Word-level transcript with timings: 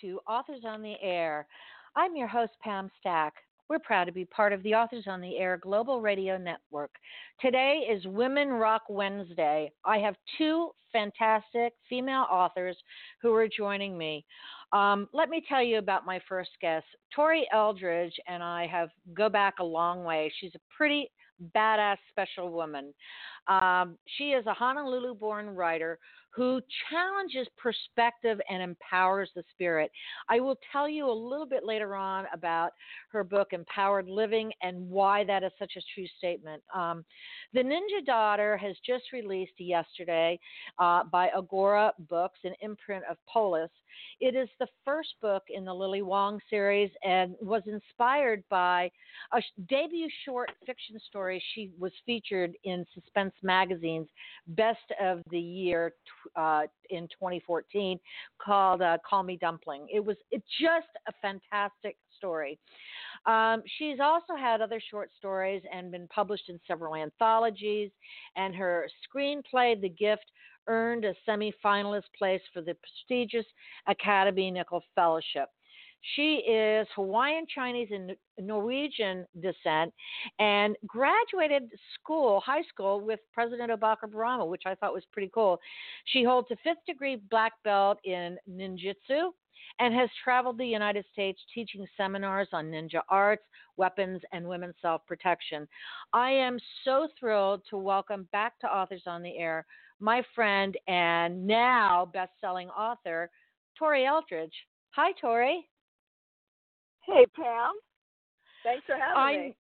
to 0.00 0.20
Authors 0.28 0.62
on 0.64 0.82
the 0.82 0.94
Air. 1.02 1.46
I'm 1.96 2.14
your 2.14 2.28
host, 2.28 2.52
Pam 2.62 2.90
Stack. 3.00 3.34
We're 3.68 3.78
proud 3.78 4.04
to 4.04 4.12
be 4.12 4.24
part 4.24 4.52
of 4.52 4.62
the 4.62 4.74
Authors 4.74 5.04
on 5.06 5.20
the 5.20 5.36
Air 5.36 5.58
Global 5.58 6.00
Radio 6.00 6.38
Network. 6.38 6.90
Today 7.40 7.86
is 7.90 8.06
Women 8.06 8.48
Rock 8.48 8.82
Wednesday. 8.88 9.70
I 9.84 9.98
have 9.98 10.14
two 10.38 10.70
fantastic 10.92 11.74
female 11.88 12.26
authors 12.30 12.76
who 13.20 13.34
are 13.34 13.48
joining 13.48 13.98
me. 13.98 14.24
Um, 14.72 15.08
let 15.12 15.28
me 15.28 15.42
tell 15.48 15.62
you 15.62 15.78
about 15.78 16.06
my 16.06 16.20
first 16.28 16.50
guest. 16.60 16.86
Tori 17.14 17.46
Eldridge 17.52 18.14
and 18.26 18.42
I 18.42 18.66
have 18.66 18.90
go 19.14 19.28
back 19.28 19.54
a 19.58 19.64
long 19.64 20.04
way. 20.04 20.32
She's 20.40 20.54
a 20.54 20.74
pretty 20.76 21.10
badass 21.54 21.98
special 22.10 22.50
woman. 22.50 22.92
Um, 23.48 23.96
she 24.16 24.30
is 24.30 24.46
a 24.46 24.54
Honolulu 24.54 25.14
born 25.14 25.54
writer 25.54 25.98
who 26.38 26.60
challenges 26.88 27.48
perspective 27.56 28.40
and 28.48 28.62
empowers 28.62 29.28
the 29.34 29.42
spirit. 29.50 29.90
I 30.28 30.38
will 30.38 30.56
tell 30.70 30.88
you 30.88 31.10
a 31.10 31.12
little 31.12 31.46
bit 31.46 31.66
later 31.66 31.96
on 31.96 32.26
about 32.32 32.74
her 33.10 33.24
book, 33.24 33.48
Empowered 33.50 34.08
Living, 34.08 34.52
and 34.62 34.88
why 34.88 35.24
that 35.24 35.42
is 35.42 35.50
such 35.58 35.72
a 35.76 35.82
true 35.92 36.06
statement. 36.16 36.62
Um, 36.72 37.04
the 37.52 37.60
Ninja 37.60 38.06
Daughter 38.06 38.56
has 38.56 38.76
just 38.86 39.06
released 39.12 39.54
yesterday 39.58 40.38
uh, 40.78 41.02
by 41.10 41.28
Agora 41.36 41.92
Books, 42.08 42.38
an 42.44 42.54
imprint 42.60 43.02
of 43.10 43.16
Polis. 43.26 43.70
It 44.20 44.34
is 44.34 44.48
the 44.58 44.66
first 44.84 45.14
book 45.20 45.44
in 45.48 45.64
the 45.64 45.74
Lily 45.74 46.02
Wong 46.02 46.40
series 46.50 46.90
and 47.04 47.34
was 47.40 47.62
inspired 47.66 48.42
by 48.50 48.90
a 49.32 49.42
debut 49.68 50.08
short 50.24 50.50
fiction 50.66 50.98
story 51.08 51.42
she 51.54 51.70
was 51.78 51.92
featured 52.04 52.54
in 52.64 52.84
Suspense 52.94 53.34
Magazine's 53.42 54.08
Best 54.48 54.92
of 55.00 55.22
the 55.30 55.40
Year 55.40 55.92
uh, 56.36 56.62
in 56.90 57.04
2014 57.08 57.98
called 58.44 58.82
uh, 58.82 58.98
Call 59.08 59.22
Me 59.22 59.36
Dumpling. 59.36 59.86
It 59.92 60.04
was 60.04 60.16
just 60.60 60.88
a 61.06 61.12
fantastic 61.22 61.96
story. 62.16 62.58
Um, 63.26 63.62
she's 63.78 63.98
also 64.00 64.36
had 64.36 64.60
other 64.60 64.80
short 64.90 65.10
stories 65.18 65.62
and 65.72 65.90
been 65.90 66.08
published 66.08 66.48
in 66.48 66.58
several 66.66 66.94
anthologies, 66.94 67.90
and 68.36 68.54
her 68.54 68.88
screenplay, 69.06 69.80
The 69.80 69.88
Gift, 69.88 70.24
earned 70.68 71.04
a 71.04 71.14
semi-finalist 71.26 72.04
place 72.16 72.42
for 72.52 72.62
the 72.62 72.74
prestigious 72.74 73.46
Academy 73.86 74.50
Nicholl 74.52 74.82
Fellowship. 74.94 75.48
She 76.14 76.36
is 76.48 76.86
Hawaiian 76.94 77.46
Chinese 77.52 77.88
and 77.90 78.14
Norwegian 78.38 79.26
descent 79.40 79.92
and 80.38 80.76
graduated 80.86 81.70
school, 81.94 82.40
high 82.40 82.62
school, 82.62 83.00
with 83.00 83.20
President 83.32 83.72
Obama, 83.72 84.46
which 84.46 84.62
I 84.64 84.74
thought 84.76 84.94
was 84.94 85.04
pretty 85.12 85.30
cool. 85.34 85.58
She 86.06 86.22
holds 86.22 86.50
a 86.50 86.56
fifth 86.62 86.84
degree 86.86 87.16
black 87.30 87.52
belt 87.64 87.98
in 88.04 88.38
ninjutsu 88.48 89.30
and 89.80 89.94
has 89.94 90.08
traveled 90.22 90.58
the 90.58 90.66
United 90.66 91.04
States 91.12 91.40
teaching 91.54 91.86
seminars 91.96 92.48
on 92.52 92.70
ninja 92.70 93.02
arts, 93.08 93.44
weapons, 93.76 94.20
and 94.32 94.46
women's 94.46 94.74
self 94.80 95.04
protection. 95.06 95.68
I 96.12 96.30
am 96.30 96.58
so 96.84 97.08
thrilled 97.18 97.62
to 97.70 97.76
welcome 97.76 98.28
back 98.32 98.58
to 98.60 98.66
Authors 98.66 99.02
on 99.06 99.22
the 99.22 99.36
Air 99.36 99.66
my 100.00 100.22
friend 100.34 100.76
and 100.86 101.46
now 101.46 102.10
best 102.12 102.32
selling 102.40 102.68
author, 102.70 103.30
Tori 103.78 104.06
Eldridge. 104.06 104.54
Hi, 104.90 105.12
Tori. 105.20 105.68
Hey, 107.06 107.26
Pam. 107.34 107.72
Thanks 108.64 108.84
for 108.86 108.96
having 108.96 109.16
I'm, 109.16 109.40
me. 109.40 109.56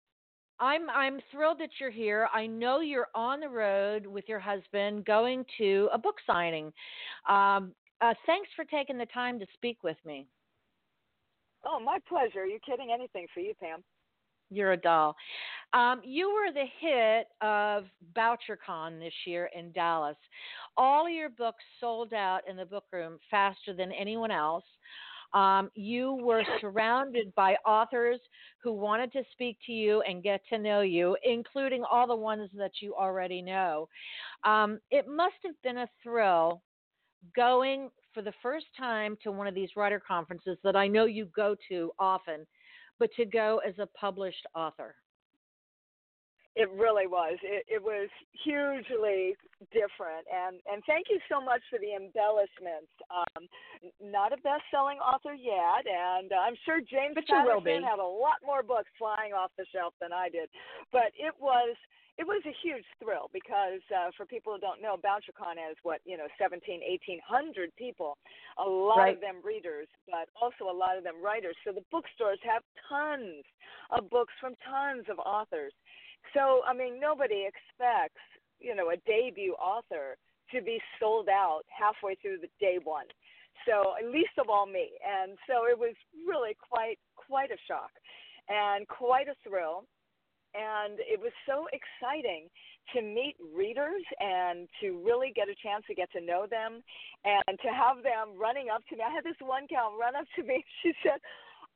I'm 0.58 0.90
I'm 0.90 1.20
thrilled 1.30 1.60
that 1.60 1.70
you're 1.78 1.90
here. 1.90 2.28
I 2.34 2.46
know 2.46 2.80
you're 2.80 3.08
on 3.14 3.40
the 3.40 3.48
road 3.48 4.06
with 4.06 4.24
your 4.26 4.40
husband 4.40 5.04
going 5.04 5.44
to 5.58 5.88
a 5.92 5.98
book 5.98 6.16
signing. 6.26 6.72
Um, 7.28 7.72
uh, 8.00 8.14
thanks 8.26 8.48
for 8.56 8.64
taking 8.64 8.98
the 8.98 9.06
time 9.06 9.38
to 9.38 9.46
speak 9.54 9.82
with 9.82 9.96
me. 10.04 10.26
Oh, 11.64 11.80
my 11.80 11.98
pleasure. 12.08 12.40
Are 12.40 12.46
you 12.46 12.58
kidding? 12.64 12.90
Anything 12.92 13.26
for 13.34 13.40
you, 13.40 13.54
Pam. 13.60 13.82
You're 14.50 14.72
a 14.72 14.76
doll. 14.76 15.16
Um, 15.72 16.00
you 16.04 16.32
were 16.32 16.52
the 16.52 16.66
hit 16.80 17.26
of 17.40 17.84
BoucherCon 18.14 19.00
this 19.00 19.12
year 19.26 19.50
in 19.56 19.72
Dallas. 19.72 20.16
All 20.76 21.08
your 21.08 21.28
books 21.28 21.64
sold 21.80 22.14
out 22.14 22.40
in 22.48 22.56
the 22.56 22.64
book 22.64 22.84
room 22.92 23.18
faster 23.30 23.74
than 23.74 23.90
anyone 23.92 24.30
else. 24.30 24.64
Um, 25.34 25.70
you 25.74 26.14
were 26.22 26.44
surrounded 26.60 27.34
by 27.34 27.56
authors 27.66 28.20
who 28.62 28.72
wanted 28.72 29.12
to 29.12 29.22
speak 29.32 29.58
to 29.66 29.72
you 29.72 30.00
and 30.02 30.22
get 30.22 30.40
to 30.50 30.58
know 30.58 30.80
you, 30.80 31.16
including 31.24 31.84
all 31.90 32.06
the 32.06 32.16
ones 32.16 32.48
that 32.54 32.72
you 32.80 32.94
already 32.94 33.42
know. 33.42 33.88
Um, 34.44 34.78
it 34.90 35.06
must 35.08 35.34
have 35.44 35.60
been 35.62 35.78
a 35.78 35.88
thrill 36.02 36.62
going 37.34 37.90
for 38.14 38.22
the 38.22 38.32
first 38.42 38.66
time 38.78 39.16
to 39.22 39.32
one 39.32 39.46
of 39.46 39.54
these 39.54 39.70
writer 39.76 40.00
conferences 40.06 40.56
that 40.64 40.76
I 40.76 40.86
know 40.86 41.04
you 41.04 41.26
go 41.36 41.56
to 41.68 41.90
often, 41.98 42.46
but 42.98 43.12
to 43.14 43.24
go 43.24 43.60
as 43.66 43.74
a 43.78 43.86
published 43.98 44.46
author. 44.54 44.94
It 46.56 46.70
really 46.72 47.06
was. 47.06 47.36
It, 47.44 47.68
it 47.68 47.82
was 47.82 48.08
hugely 48.32 49.36
different, 49.76 50.24
and 50.32 50.56
and 50.64 50.80
thank 50.88 51.12
you 51.12 51.20
so 51.28 51.36
much 51.36 51.60
for 51.68 51.76
the 51.76 51.92
embellishments. 51.92 52.88
Um, 53.12 53.44
not 54.00 54.32
a 54.32 54.40
best-selling 54.40 54.96
author 54.96 55.36
yet, 55.36 55.84
and 55.84 56.32
I'm 56.32 56.56
sure 56.64 56.80
James 56.80 57.12
but 57.12 57.28
Patterson 57.28 57.84
had 57.84 58.00
a 58.00 58.08
lot 58.08 58.40
more 58.40 58.64
books 58.64 58.88
flying 58.96 59.36
off 59.36 59.52
the 59.60 59.68
shelf 59.68 59.92
than 60.00 60.16
I 60.16 60.32
did. 60.32 60.48
But 60.96 61.12
it 61.12 61.36
was 61.36 61.76
it 62.18 62.26
was 62.26 62.40
a 62.46 62.54
huge 62.64 62.84
thrill 63.02 63.28
because 63.32 63.84
uh, 63.92 64.08
for 64.16 64.24
people 64.24 64.54
who 64.54 64.60
don't 64.60 64.80
know, 64.80 64.96
BoucherCon 64.96 65.60
has 65.60 65.76
what 65.82 66.00
you 66.04 66.16
know 66.16 66.28
17, 66.40 66.80
1800 66.80 67.70
people, 67.76 68.16
a 68.56 68.64
lot 68.64 69.08
right. 69.08 69.14
of 69.14 69.20
them 69.20 69.44
readers, 69.44 69.88
but 70.08 70.28
also 70.40 70.70
a 70.70 70.76
lot 70.76 70.96
of 70.96 71.04
them 71.04 71.20
writers. 71.22 71.56
So 71.64 71.72
the 71.72 71.84
bookstores 71.92 72.40
have 72.44 72.62
tons 72.88 73.44
of 73.90 74.08
books 74.08 74.32
from 74.40 74.54
tons 74.64 75.04
of 75.12 75.18
authors 75.20 75.72
so, 76.34 76.62
I 76.66 76.74
mean, 76.74 76.98
nobody 76.98 77.46
expects, 77.46 78.22
you 78.58 78.74
know, 78.74 78.90
a 78.90 78.96
debut 79.06 79.54
author 79.54 80.16
to 80.52 80.62
be 80.62 80.80
sold 80.98 81.28
out 81.28 81.62
halfway 81.68 82.14
through 82.16 82.38
the 82.40 82.50
day 82.60 82.78
one. 82.82 83.06
So, 83.66 83.94
at 83.98 84.10
least 84.10 84.38
of 84.38 84.48
all 84.48 84.66
me. 84.66 84.90
And 85.04 85.36
so 85.46 85.66
it 85.66 85.78
was 85.78 85.94
really 86.26 86.56
quite 86.60 86.98
quite 87.16 87.50
a 87.50 87.58
shock 87.66 87.90
and 88.48 88.86
quite 88.86 89.28
a 89.28 89.34
thrill. 89.48 89.84
And 90.56 90.96
it 91.04 91.20
was 91.20 91.32
so 91.44 91.68
exciting 91.68 92.48
to 92.94 93.02
meet 93.02 93.36
readers 93.52 94.00
and 94.20 94.68
to 94.80 94.96
really 95.04 95.32
get 95.34 95.52
a 95.52 95.56
chance 95.60 95.84
to 95.86 95.94
get 95.94 96.10
to 96.12 96.20
know 96.24 96.46
them 96.48 96.80
and 97.24 97.58
to 97.60 97.68
have 97.68 98.00
them 98.00 98.38
running 98.38 98.72
up 98.72 98.80
to 98.88 98.96
me. 98.96 99.02
I 99.04 99.12
had 99.12 99.24
this 99.24 99.36
one 99.44 99.66
gal 99.68 99.92
run 99.98 100.16
up 100.16 100.24
to 100.36 100.42
me. 100.42 100.64
She 100.82 100.92
said, 101.02 101.18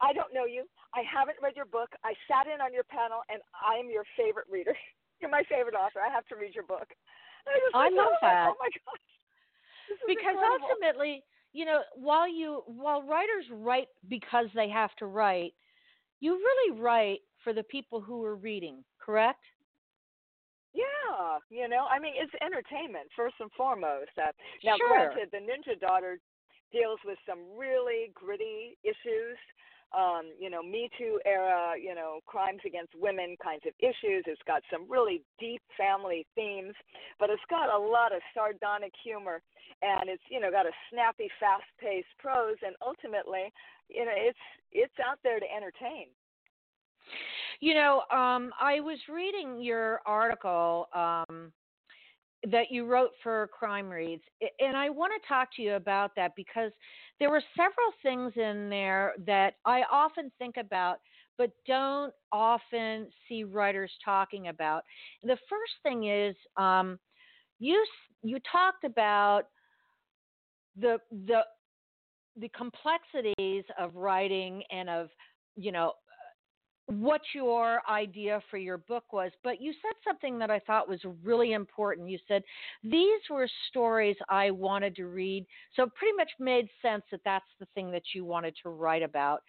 I 0.01 0.13
don't 0.13 0.33
know 0.33 0.47
you. 0.47 0.65
I 0.95 1.03
haven't 1.05 1.37
read 1.43 1.57
your 1.57 1.69
book. 1.69 1.93
I 2.05 2.15
sat 2.25 2.49
in 2.49 2.61
on 2.61 2.73
your 2.73 2.89
panel, 2.89 3.21
and 3.29 3.43
I'm 3.61 3.91
your 3.91 4.05
favorite 4.17 4.49
reader. 4.51 4.75
You're 5.21 5.31
my 5.31 5.45
favorite 5.49 5.75
author. 5.77 6.01
I 6.01 6.09
have 6.09 6.27
to 6.33 6.37
read 6.37 6.55
your 6.55 6.65
book. 6.65 6.89
I, 7.75 7.87
I 7.87 7.89
love 7.91 8.17
oh, 8.17 8.23
that. 8.23 8.49
Oh 8.49 8.57
my 8.57 8.69
gosh! 8.81 9.05
because 10.07 10.37
incredible. 10.39 10.69
ultimately, 10.71 11.23
you 11.53 11.65
know, 11.65 11.81
while 11.95 12.29
you 12.29 12.63
while 12.67 13.03
writers 13.03 13.45
write 13.53 13.89
because 14.09 14.47
they 14.55 14.69
have 14.69 14.95
to 14.97 15.07
write, 15.07 15.53
you 16.21 16.33
really 16.35 16.81
write 16.81 17.21
for 17.43 17.53
the 17.53 17.63
people 17.65 18.01
who 18.01 18.25
are 18.25 18.37
reading. 18.37 18.85
Correct? 18.99 19.43
Yeah, 20.73 21.39
you 21.51 21.69
know, 21.69 21.87
I 21.91 21.99
mean, 21.99 22.15
it's 22.17 22.33
entertainment 22.41 23.09
first 23.17 23.35
and 23.41 23.51
foremost. 23.57 24.15
Uh, 24.17 24.31
now, 24.63 24.77
sure. 24.77 24.89
granted, 24.89 25.29
the 25.33 25.39
Ninja 25.39 25.79
Daughter 25.81 26.19
deals 26.71 27.01
with 27.05 27.19
some 27.27 27.41
really 27.59 28.13
gritty 28.15 28.79
issues 28.85 29.37
um, 29.91 30.31
you 30.39 30.51
know, 30.51 30.63
Me 30.63 30.89
Too 30.97 31.19
era, 31.27 31.75
you 31.75 31.95
know, 31.95 32.21
crimes 32.27 32.61
against 32.65 32.95
women 32.95 33.37
kinds 33.43 33.63
of 33.67 33.75
issues. 33.81 34.23
It's 34.27 34.43
got 34.47 34.63
some 34.71 34.87
really 34.89 35.23
deep 35.39 35.63
family 35.77 36.27
themes, 36.35 36.75
but 37.19 37.29
it's 37.31 37.43
got 37.51 37.75
a 37.75 37.79
lot 37.79 38.15
of 38.15 38.23
sardonic 38.33 38.93
humor, 39.03 39.43
and 39.83 40.09
it's 40.09 40.23
you 40.31 40.39
know 40.39 40.51
got 40.51 40.67
a 40.67 40.75
snappy, 40.91 41.29
fast-paced 41.41 42.15
prose, 42.19 42.59
and 42.63 42.77
ultimately, 42.79 43.51
you 43.89 44.05
know, 44.05 44.15
it's 44.15 44.45
it's 44.71 44.95
out 45.03 45.19
there 45.25 45.41
to 45.41 45.47
entertain. 45.51 46.07
You 47.61 47.75
know, 47.75 48.03
um, 48.11 48.53
I 48.61 48.81
was 48.81 48.99
reading 49.09 49.61
your 49.61 50.01
article. 50.07 50.89
Um, 50.95 51.53
that 52.51 52.71
you 52.71 52.87
wrote 52.87 53.11
for 53.23 53.51
Crime 53.53 53.91
Reads. 53.91 54.23
And 54.61 54.75
I 54.75 54.89
want 54.89 55.13
to 55.13 55.29
talk 55.29 55.49
to 55.57 55.63
you 55.63 55.75
about 55.75 56.13
that 56.17 56.33
because 56.37 56.73
there 57.19 57.29
were 57.29 57.43
several 57.55 57.93
things 58.03 58.33
in 58.37 58.71
there 58.71 59.13
that 59.27 59.57
I 59.67 59.83
often 59.93 60.33
think 60.39 60.57
about 60.57 61.01
but 61.41 61.53
don't 61.67 62.13
often 62.33 63.07
see 63.27 63.45
writers 63.45 63.91
talking 64.05 64.49
about. 64.49 64.83
The 65.23 65.39
first 65.49 65.73
thing 65.83 66.05
is 66.05 66.37
um, 66.59 66.99
you 67.59 67.83
you 68.23 68.39
talked 68.53 68.85
about 68.85 69.45
the 70.79 70.99
the 71.27 71.41
the 72.37 72.51
complexities 72.51 73.65
of 73.79 73.97
writing 73.97 74.63
and 74.71 74.91
of 74.91 75.09
you 75.57 75.73
know 75.73 75.93
what 76.87 77.21
your 77.35 77.81
idea 77.89 78.43
for 78.51 78.57
your 78.57 78.79
book 78.79 79.13
was, 79.13 79.31
but 79.45 79.61
you 79.61 79.73
said 79.73 79.95
something 80.05 80.39
that 80.39 80.51
I 80.51 80.59
thought 80.61 80.89
was 80.89 81.01
really 81.23 81.53
important. 81.53 82.09
You 82.09 82.19
said 82.27 82.43
these 82.83 83.21
were 83.31 83.49
stories 83.69 84.17
I 84.29 84.51
wanted 84.51 84.97
to 84.97 85.07
read, 85.07 85.47
so 85.77 85.85
it 85.85 85.95
pretty 85.95 86.17
much 86.17 86.31
made 86.41 86.69
sense 86.83 87.05
that 87.13 87.21
that's 87.25 87.45
the 87.61 87.67
thing 87.75 87.91
that 87.93 88.03
you 88.15 88.25
wanted 88.25 88.55
to 88.63 88.71
write 88.71 89.03
about. 89.03 89.43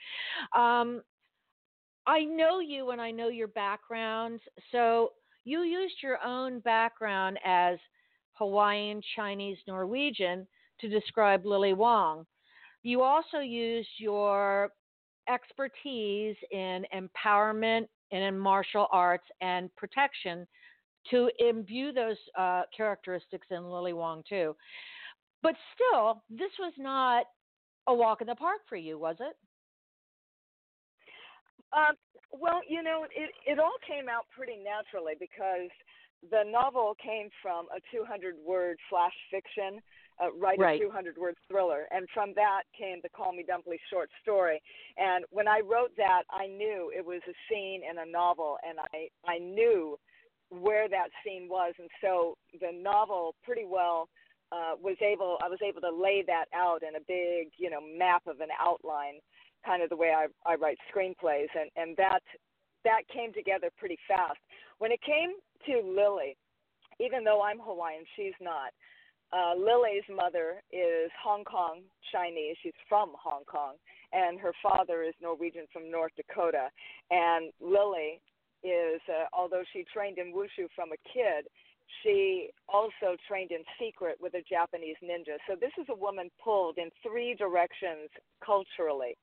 Um, 0.55 1.01
I 2.05 2.23
know 2.23 2.59
you 2.59 2.91
and 2.91 3.01
I 3.01 3.11
know 3.11 3.29
your 3.29 3.47
background, 3.47 4.39
so 4.71 5.13
you 5.43 5.63
used 5.63 5.95
your 6.03 6.23
own 6.23 6.59
background 6.59 7.39
as 7.43 7.77
Hawaiian, 8.33 9.01
Chinese, 9.15 9.57
Norwegian 9.67 10.47
to 10.79 10.89
describe 10.89 11.45
Lily 11.45 11.73
Wong. 11.73 12.25
You 12.83 13.01
also 13.03 13.39
used 13.39 13.89
your 13.99 14.71
expertise 15.29 16.35
in 16.51 16.85
empowerment 16.93 17.87
and 18.11 18.23
in 18.23 18.37
martial 18.37 18.87
arts 18.91 19.25
and 19.41 19.73
protection 19.75 20.45
to 21.09 21.29
imbue 21.39 21.91
those 21.91 22.17
uh, 22.37 22.63
characteristics 22.75 23.47
in 23.49 23.69
Lily 23.69 23.93
Wong 23.93 24.23
too. 24.27 24.55
But 25.41 25.55
still, 25.73 26.21
this 26.29 26.51
was 26.59 26.73
not 26.77 27.25
a 27.87 27.93
walk 27.93 28.21
in 28.21 28.27
the 28.27 28.35
park 28.35 28.59
for 28.69 28.75
you, 28.75 28.99
was 28.99 29.15
it? 29.19 29.35
Um, 31.73 31.95
well, 32.31 32.61
you 32.67 32.83
know, 32.83 33.05
it 33.15 33.31
it 33.45 33.59
all 33.59 33.79
came 33.87 34.07
out 34.09 34.25
pretty 34.35 34.61
naturally 34.61 35.13
because 35.19 35.71
the 36.29 36.43
novel 36.45 36.95
came 37.01 37.29
from 37.41 37.65
a 37.75 37.79
200 37.91 38.35
word 38.45 38.77
flash 38.89 39.15
fiction 39.31 39.81
uh, 40.19 40.31
write 40.37 40.59
right. 40.59 40.81
a 40.81 40.83
200 40.83 41.17
word 41.17 41.35
thriller. 41.47 41.85
And 41.91 42.07
from 42.13 42.33
that 42.35 42.63
came 42.77 42.99
the 43.03 43.09
Call 43.09 43.33
Me 43.33 43.43
Dumpling 43.47 43.79
short 43.91 44.09
story. 44.21 44.61
And 44.97 45.25
when 45.29 45.47
I 45.47 45.59
wrote 45.59 45.91
that, 45.97 46.23
I 46.29 46.47
knew 46.47 46.91
it 46.95 47.05
was 47.05 47.21
a 47.27 47.33
scene 47.49 47.81
in 47.89 47.97
a 47.99 48.11
novel, 48.11 48.57
and 48.67 48.79
I, 48.79 49.07
I 49.29 49.37
knew 49.39 49.97
where 50.49 50.89
that 50.89 51.09
scene 51.23 51.47
was. 51.49 51.73
And 51.79 51.89
so 52.01 52.35
the 52.59 52.71
novel 52.71 53.35
pretty 53.43 53.65
well 53.65 54.09
uh, 54.51 54.75
was 54.81 54.97
able, 55.01 55.37
I 55.43 55.47
was 55.47 55.59
able 55.65 55.81
to 55.81 55.91
lay 55.91 56.23
that 56.27 56.45
out 56.53 56.83
in 56.83 56.95
a 56.95 57.03
big, 57.07 57.53
you 57.57 57.69
know, 57.69 57.79
map 57.81 58.27
of 58.27 58.41
an 58.41 58.49
outline, 58.59 59.19
kind 59.65 59.81
of 59.81 59.89
the 59.89 59.95
way 59.95 60.11
I, 60.11 60.27
I 60.45 60.55
write 60.55 60.77
screenplays. 60.93 61.47
And, 61.55 61.71
and 61.77 61.95
that, 61.97 62.21
that 62.83 63.01
came 63.13 63.31
together 63.33 63.69
pretty 63.77 63.97
fast. 64.07 64.39
When 64.79 64.91
it 64.91 64.99
came 65.01 65.31
to 65.67 65.87
Lily, 65.87 66.35
even 66.99 67.23
though 67.23 67.41
I'm 67.41 67.59
Hawaiian, 67.59 68.03
she's 68.15 68.35
not 68.41 68.71
uh, 69.33 69.53
Lily's 69.55 70.03
mother 70.13 70.61
is 70.71 71.09
Hong 71.23 71.43
Kong 71.43 71.81
Chinese. 72.11 72.55
She's 72.61 72.73
from 72.89 73.11
Hong 73.15 73.43
Kong, 73.45 73.75
and 74.11 74.39
her 74.39 74.53
father 74.61 75.03
is 75.03 75.13
Norwegian 75.21 75.65
from 75.71 75.89
North 75.89 76.11
Dakota. 76.17 76.67
And 77.09 77.51
Lily 77.61 78.19
is, 78.63 79.01
uh, 79.07 79.25
although 79.33 79.63
she 79.73 79.85
trained 79.93 80.17
in 80.17 80.33
wushu 80.33 80.67
from 80.75 80.91
a 80.91 80.99
kid, 81.13 81.47
she 82.03 82.49
also 82.69 83.17
trained 83.27 83.51
in 83.51 83.63
secret 83.79 84.17
with 84.19 84.33
a 84.33 84.43
Japanese 84.49 84.95
ninja. 85.03 85.37
So 85.47 85.55
this 85.59 85.71
is 85.79 85.87
a 85.89 85.95
woman 85.95 86.29
pulled 86.43 86.77
in 86.77 86.89
three 87.03 87.35
directions 87.35 88.09
culturally. 88.43 89.17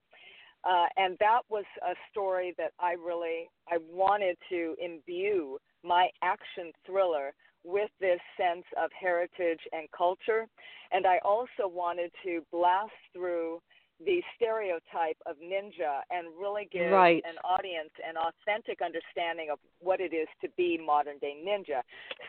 Uh, 0.64 0.86
and 0.96 1.16
that 1.20 1.42
was 1.48 1.64
a 1.82 1.94
story 2.10 2.54
that 2.58 2.72
I 2.80 2.92
really 2.92 3.48
I 3.68 3.78
wanted 3.90 4.36
to 4.50 4.74
imbue 4.82 5.58
my 5.84 6.08
action 6.22 6.72
thriller 6.84 7.32
with 7.64 7.90
this 8.00 8.20
sense 8.36 8.64
of 8.82 8.90
heritage 8.98 9.60
and 9.72 9.88
culture. 9.96 10.46
And 10.92 11.06
I 11.06 11.18
also 11.24 11.66
wanted 11.66 12.10
to 12.24 12.42
blast 12.52 12.92
through 13.12 13.60
the 14.04 14.22
stereotype 14.36 15.18
of 15.26 15.36
ninja 15.42 16.06
and 16.10 16.28
really 16.40 16.68
give 16.70 16.92
right. 16.92 17.22
an 17.26 17.34
audience 17.42 17.90
an 18.06 18.14
authentic 18.16 18.78
understanding 18.80 19.48
of 19.50 19.58
what 19.80 20.00
it 20.00 20.14
is 20.14 20.28
to 20.40 20.48
be 20.56 20.78
modern 20.78 21.18
day 21.18 21.34
ninja. 21.34 21.82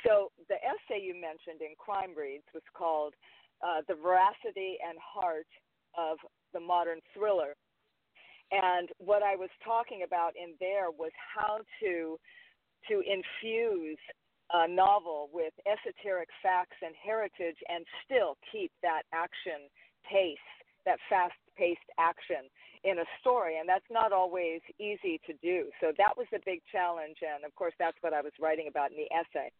So 0.05 0.31
the 0.49 0.55
essay 0.55 1.03
you 1.03 1.13
mentioned 1.13 1.61
in 1.61 1.77
Crime 1.77 2.17
Reads 2.17 2.45
was 2.53 2.63
called 2.73 3.13
uh, 3.61 3.81
The 3.87 3.93
Veracity 3.93 4.77
and 4.81 4.97
Heart 4.97 5.45
of 5.95 6.17
the 6.53 6.59
Modern 6.59 6.99
Thriller. 7.13 7.53
And 8.51 8.89
what 8.97 9.21
I 9.21 9.35
was 9.35 9.49
talking 9.63 10.01
about 10.03 10.33
in 10.33 10.55
there 10.59 10.89
was 10.89 11.11
how 11.37 11.59
to 11.83 12.17
to 12.87 13.03
infuse 13.05 13.99
a 14.53 14.67
novel 14.67 15.29
with 15.33 15.53
esoteric 15.65 16.29
facts 16.41 16.77
and 16.81 16.93
heritage 16.95 17.57
and 17.69 17.85
still 18.05 18.37
keep 18.51 18.71
that 18.81 19.03
action 19.13 19.69
pace, 20.09 20.37
that 20.85 20.97
fast 21.09 21.37
paced 21.57 21.89
action 21.99 22.49
in 22.83 22.99
a 22.99 23.07
story. 23.19 23.59
And 23.59 23.67
that's 23.67 23.87
not 23.91 24.11
always 24.11 24.61
easy 24.79 25.19
to 25.27 25.33
do. 25.41 25.69
So 25.81 25.91
that 25.97 26.15
was 26.17 26.27
a 26.33 26.39
big 26.45 26.61
challenge. 26.71 27.17
And 27.21 27.45
of 27.45 27.53
course, 27.55 27.73
that's 27.77 27.97
what 28.01 28.13
I 28.13 28.21
was 28.21 28.33
writing 28.39 28.67
about 28.67 28.91
in 28.91 28.97
the 28.97 29.09
essay. 29.13 29.51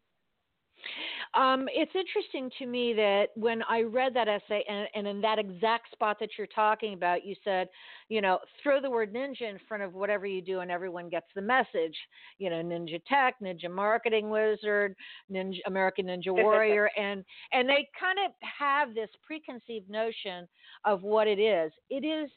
Um, 1.36 1.68
it's 1.72 1.92
interesting 1.94 2.50
to 2.58 2.66
me 2.66 2.94
that 2.94 3.28
when 3.36 3.62
I 3.70 3.82
read 3.82 4.16
that 4.16 4.28
essay, 4.28 4.64
and, 4.68 4.88
and, 4.96 5.08
in 5.08 5.22
that 5.22 5.38
exact 5.38 5.92
spot 5.92 6.18
that 6.20 6.30
you're 6.38 6.48
talking 6.48 6.94
about, 6.94 7.24
you 7.24 7.36
said, 7.44 7.68
you 8.08 8.20
know, 8.20 8.40
throw 8.64 8.82
the 8.82 8.90
word 8.90 9.14
ninja 9.14 9.44
in 9.44 9.60
front 9.68 9.84
of 9.84 9.94
whatever 9.94 10.26
you 10.26 10.42
do, 10.42 10.62
and 10.62 10.72
everyone 10.72 11.08
gets 11.08 11.28
the 11.36 11.42
message. 11.42 11.96
You 12.40 12.50
know, 12.50 12.64
Ninja 12.64 13.00
Tech, 13.08 13.36
Ninja 13.44 13.70
Marketing 13.70 14.32
Wizard, 14.32 14.96
Ninja 15.32 15.60
American 15.68 16.08
Ninja 16.08 16.34
Warrior, 16.34 16.90
and 16.98 17.24
and 17.54 17.70
they 17.70 17.88
kind 18.00 18.18
of 18.26 18.32
have 18.42 18.96
this 18.96 19.10
preconceived 19.26 19.90
notion 19.90 20.48
of 20.86 21.04
what 21.04 21.28
it 21.28 21.40
is. 21.40 21.72
It 21.92 22.04
is 22.04 22.32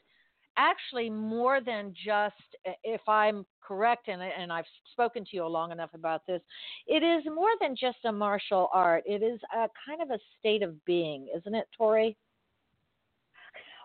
actually 0.57 1.09
more 1.09 1.61
than 1.61 1.93
just, 1.93 2.35
if 2.83 3.01
I'm 3.07 3.45
correct, 3.61 4.07
and, 4.07 4.21
and 4.21 4.51
I've 4.51 4.65
spoken 4.91 5.23
to 5.23 5.29
you 5.33 5.45
long 5.47 5.71
enough 5.71 5.93
about 5.93 6.25
this, 6.27 6.41
it 6.87 7.03
is 7.03 7.23
more 7.33 7.51
than 7.61 7.75
just 7.75 7.97
a 8.05 8.11
martial 8.11 8.69
art. 8.73 9.03
It 9.05 9.23
is 9.23 9.39
a 9.53 9.67
kind 9.87 10.01
of 10.01 10.11
a 10.11 10.19
state 10.39 10.63
of 10.63 10.83
being, 10.85 11.27
isn't 11.35 11.55
it, 11.55 11.65
Tori? 11.77 12.15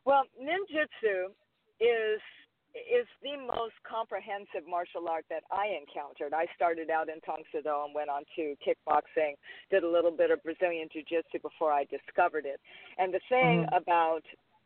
Well, 0.04 0.24
ninjutsu 0.40 1.30
is 1.80 2.20
is 2.74 3.06
the 3.22 3.36
most 3.36 3.74
comprehensive 3.82 4.68
martial 4.68 5.08
art 5.08 5.24
that 5.30 5.42
I 5.50 5.66
encountered. 5.74 6.32
I 6.34 6.46
started 6.54 6.90
out 6.90 7.08
in 7.08 7.20
Tang 7.22 7.42
Soo 7.50 7.62
Do 7.62 7.84
and 7.84 7.94
went 7.94 8.10
on 8.10 8.22
to 8.36 8.54
kickboxing, 8.64 9.34
did 9.70 9.82
a 9.82 9.88
little 9.88 10.10
bit 10.10 10.30
of 10.30 10.42
Brazilian 10.42 10.88
Jiu 10.92 11.02
Jitsu 11.02 11.40
before 11.42 11.72
I 11.72 11.84
discovered 11.84 12.44
it. 12.44 12.60
And 12.98 13.12
the 13.12 13.20
thing 13.28 13.66
mm-hmm. 13.66 13.74
about 13.74 14.22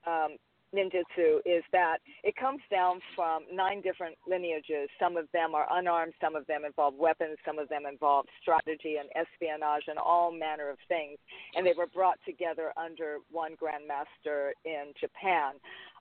um, 0.07 0.37
ninjutsu 0.75 1.39
is 1.45 1.63
that 1.73 1.99
it 2.25 2.35
comes 2.37 2.61
down 2.71 3.01
from 3.15 3.45
nine 3.53 3.81
different 3.83 4.17
lineages. 4.27 4.89
Some 4.99 5.17
of 5.17 5.27
them 5.33 5.55
are 5.55 5.67
unarmed, 5.71 6.15
some 6.21 6.35
of 6.37 6.47
them 6.47 6.65
involve 6.65 6.95
weapons, 6.95 7.39
some 7.45 7.59
of 7.59 7.69
them 7.69 7.83
involve 7.87 8.27
strategy 8.41 8.97
and 8.99 9.09
espionage 9.15 9.85
and 9.89 9.99
all 9.99 10.33
manner 10.33 10.71
of 10.71 10.79
things. 10.89 11.19
And 11.55 11.67
they 11.67 11.75
were 11.77 11.87
brought 11.87 12.19
together 12.25 12.73
under 12.77 13.19
one 13.31 13.53
grandmaster 13.53 14.51
in 14.65 14.93
Japan, 14.99 15.55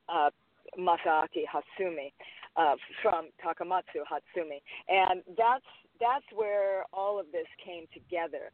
uh, 0.10 0.30
Masaaki 0.78 1.44
Hatsumi, 1.48 2.14
uh, 2.56 2.76
from 3.02 3.30
Takamatsu 3.44 4.04
Hatsumi. 4.10 4.62
And 4.88 5.24
that's 5.38 5.66
that's 6.00 6.26
where 6.34 6.84
all 6.92 7.20
of 7.20 7.28
this 7.32 7.46
came 7.64 7.86
together. 7.94 8.52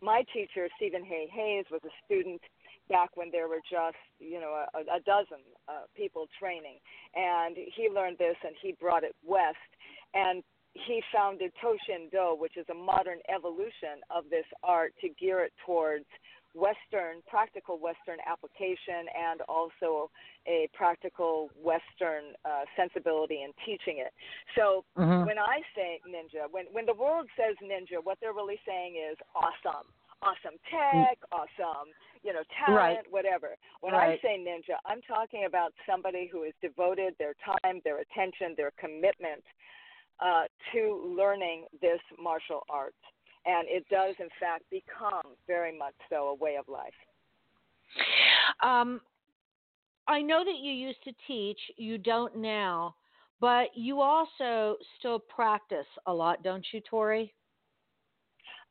My 0.00 0.22
teacher, 0.32 0.68
Stephen 0.76 1.04
Hay 1.04 1.26
Hayes, 1.32 1.64
was 1.70 1.80
a 1.84 1.90
student 2.04 2.40
back 2.88 3.16
when 3.16 3.30
there 3.30 3.48
were 3.48 3.62
just 3.70 3.96
you 4.18 4.40
know 4.40 4.64
a, 4.74 4.80
a 4.96 5.00
dozen 5.06 5.42
uh, 5.68 5.86
people 5.96 6.26
training, 6.38 6.78
and 7.14 7.56
he 7.56 7.88
learned 7.88 8.18
this 8.18 8.36
and 8.44 8.54
he 8.60 8.74
brought 8.80 9.04
it 9.04 9.14
west, 9.24 9.70
and 10.14 10.42
he 10.74 11.02
founded 11.14 11.52
Toshin 11.62 12.10
Do, 12.10 12.36
which 12.38 12.56
is 12.56 12.66
a 12.70 12.74
modern 12.74 13.18
evolution 13.32 14.02
of 14.10 14.24
this 14.28 14.46
art 14.62 14.92
to 15.00 15.08
gear 15.20 15.44
it 15.44 15.52
towards 15.64 16.06
Western, 16.54 17.18
practical 17.26 17.78
Western 17.78 18.18
application 18.30 19.10
and 19.10 19.42
also 19.48 20.10
a 20.46 20.68
practical 20.72 21.50
Western 21.58 22.38
uh, 22.44 22.62
sensibility 22.76 23.42
in 23.42 23.50
teaching 23.66 23.98
it. 23.98 24.14
So 24.56 24.84
mm-hmm. 24.96 25.26
when 25.26 25.38
I 25.38 25.60
say 25.74 25.98
ninja, 26.06 26.46
when, 26.50 26.66
when 26.70 26.86
the 26.86 26.94
world 26.94 27.26
says 27.36 27.56
ninja, 27.58 27.98
what 28.02 28.18
they're 28.20 28.32
really 28.32 28.60
saying 28.66 28.94
is 28.94 29.18
awesome 29.34 29.90
awesome 30.22 30.58
tech, 30.70 31.18
awesome, 31.32 31.88
you 32.22 32.32
know, 32.32 32.42
talent, 32.64 32.76
right. 32.76 32.98
whatever. 33.10 33.56
When 33.80 33.92
right. 33.92 34.18
I 34.18 34.22
say 34.22 34.38
ninja, 34.38 34.76
I'm 34.86 35.02
talking 35.02 35.44
about 35.46 35.72
somebody 35.88 36.28
who 36.30 36.44
has 36.44 36.52
devoted 36.62 37.14
their 37.18 37.34
time, 37.44 37.80
their 37.84 38.00
attention, 38.00 38.54
their 38.56 38.72
commitment 38.78 39.42
uh, 40.20 40.44
to 40.72 41.14
learning 41.16 41.64
this 41.80 42.00
martial 42.22 42.62
art. 42.68 42.94
And 43.46 43.68
it 43.68 43.84
does, 43.90 44.14
in 44.18 44.28
fact, 44.40 44.64
become 44.70 45.34
very 45.46 45.76
much 45.76 45.94
so 46.08 46.28
a 46.28 46.34
way 46.34 46.56
of 46.56 46.66
life. 46.68 46.94
Um, 48.62 49.00
I 50.08 50.22
know 50.22 50.44
that 50.44 50.56
you 50.60 50.72
used 50.72 51.02
to 51.04 51.12
teach, 51.26 51.58
you 51.76 51.98
don't 51.98 52.36
now, 52.36 52.94
but 53.40 53.68
you 53.74 54.00
also 54.00 54.76
still 54.98 55.18
practice 55.18 55.86
a 56.06 56.12
lot, 56.12 56.42
don't 56.42 56.64
you, 56.72 56.80
Tori? 56.88 57.34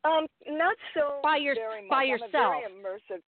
Um, 0.03 0.27
not 0.47 0.75
so 0.93 1.19
by 1.23 1.37
your 1.37 1.55
very 1.55 1.81
much. 1.81 1.89
by 1.89 2.03
yourself. 2.03 2.55
immersive. 2.67 3.21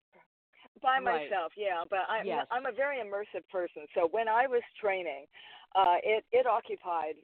By 0.82 0.98
right. 0.98 1.30
myself, 1.30 1.52
yeah, 1.56 1.82
but 1.88 2.00
I'm 2.10 2.26
yes. 2.26 2.46
I'm 2.50 2.66
a 2.66 2.72
very 2.72 2.98
immersive 2.98 3.46
person. 3.50 3.86
So 3.94 4.08
when 4.10 4.28
I 4.28 4.46
was 4.46 4.60
training, 4.80 5.26
uh, 5.74 5.96
it 6.02 6.24
it 6.32 6.46
occupied 6.46 7.14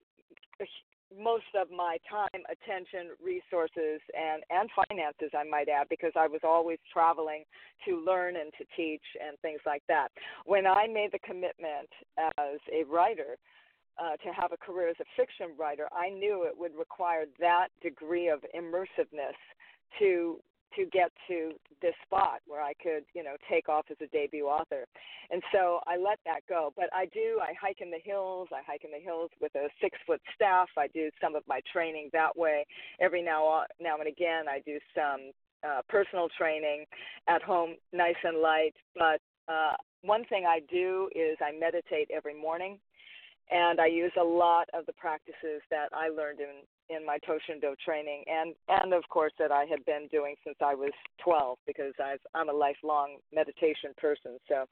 most 1.19 1.51
of 1.61 1.71
my 1.71 1.99
time, 2.09 2.43
attention, 2.47 3.11
resources, 3.23 4.01
and 4.15 4.43
and 4.51 4.71
finances, 4.89 5.31
I 5.37 5.45
might 5.45 5.69
add, 5.69 5.89
because 5.91 6.13
I 6.17 6.27
was 6.27 6.41
always 6.45 6.79
traveling 6.93 7.45
to 7.87 7.99
learn 8.05 8.37
and 8.37 8.53
to 8.59 8.65
teach 8.77 9.03
and 9.19 9.39
things 9.41 9.61
like 9.67 9.83
that. 9.89 10.09
When 10.47 10.67
I 10.67 10.87
made 10.87 11.11
the 11.13 11.19
commitment 11.21 11.91
as 12.39 12.61
a 12.73 12.85
writer 12.85 13.37
uh, 13.99 14.17
to 14.17 14.33
have 14.33 14.53
a 14.53 14.57
career 14.57 14.89
as 14.89 14.97
a 15.01 15.05
fiction 15.17 15.49
writer, 15.59 15.89
I 15.93 16.11
knew 16.11 16.45
it 16.45 16.55
would 16.57 16.73
require 16.79 17.25
that 17.39 17.69
degree 17.83 18.29
of 18.29 18.41
immersiveness 18.55 19.37
to 19.99 20.41
to 20.77 20.87
get 20.93 21.11
to 21.29 21.53
this 21.83 21.95
spot 22.05 22.41
where 22.47 22.63
I 22.63 22.75
could, 22.75 23.05
you 23.15 23.25
know, 23.25 23.35
take 23.51 23.69
off 23.69 23.87
as 23.91 23.97
a 24.03 24.07
debut 24.09 24.47
author. 24.47 24.85
And 25.31 25.43
so 25.53 25.81
I 25.87 25.97
let 25.97 26.19
that 26.27 26.41
go. 26.49 26.73
But 26.77 26.87
I 26.95 27.07
do, 27.07 27.41
I 27.43 27.55
hike 27.61 27.81
in 27.81 27.91
the 27.91 27.99
hills. 28.05 28.49
I 28.53 28.61
hike 28.67 28.85
in 28.85 28.91
the 28.91 29.05
hills 29.05 29.31
with 29.41 29.55
a 29.55 29.69
six 29.81 29.99
foot 30.07 30.21
staff. 30.35 30.69
I 30.77 30.87
do 30.89 31.11
some 31.21 31.35
of 31.35 31.43
my 31.49 31.61
training 31.73 32.11
that 32.13 32.37
way. 32.37 32.67
Every 33.01 33.23
now, 33.23 33.65
now 33.81 33.97
and 33.99 34.09
again, 34.09 34.45
I 34.49 34.61
do 34.65 34.79
some 34.95 35.33
uh, 35.67 35.81
personal 35.89 36.29
training 36.39 36.85
at 37.29 37.43
home, 37.43 37.77
nice 37.93 38.15
and 38.23 38.39
light. 38.39 38.75
But 38.95 39.21
uh, 39.49 39.73
one 40.03 40.25
thing 40.27 40.45
I 40.47 40.61
do 40.71 41.09
is 41.15 41.37
I 41.41 41.53
meditate 41.59 42.11
every 42.15 42.41
morning 42.41 42.79
and 43.51 43.81
I 43.81 43.87
use 43.87 44.13
a 44.21 44.25
lot 44.25 44.69
of 44.75 44.87
the 44.87 44.93
practices 44.95 45.63
that 45.71 45.89
I 45.93 46.09
learned 46.09 46.41
in 46.41 46.63
in 46.95 47.07
my 47.07 47.19
Toshindo 47.19 47.75
training, 47.85 48.25
and 48.27 48.55
and 48.69 48.93
of 48.93 49.05
course 49.09 49.33
that 49.39 49.53
I 49.53 49.65
had 49.65 49.85
been 49.85 50.09
doing 50.11 50.35
since 50.45 50.57
I 50.61 50.75
was 50.75 50.93
12 51.23 51.59
because 51.67 51.95
I've, 52.03 52.21
I'm 52.35 52.49
a 52.49 52.53
lifelong 52.53 53.17
meditation 53.33 53.93
person. 53.97 54.39
So. 54.49 54.65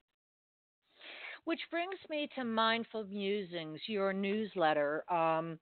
Which 1.44 1.60
brings 1.70 1.94
me 2.10 2.28
to 2.34 2.44
Mindful 2.44 3.04
Musings, 3.04 3.80
your 3.86 4.12
newsletter. 4.12 5.02
Um, 5.10 5.58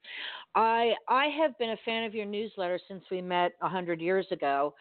I 0.54 0.92
I 1.08 1.26
have 1.40 1.56
been 1.58 1.70
a 1.70 1.76
fan 1.84 2.04
of 2.04 2.14
your 2.14 2.26
newsletter 2.26 2.80
since 2.88 3.04
we 3.10 3.22
met 3.22 3.52
a 3.62 3.68
hundred 3.68 4.00
years 4.00 4.26
ago. 4.32 4.74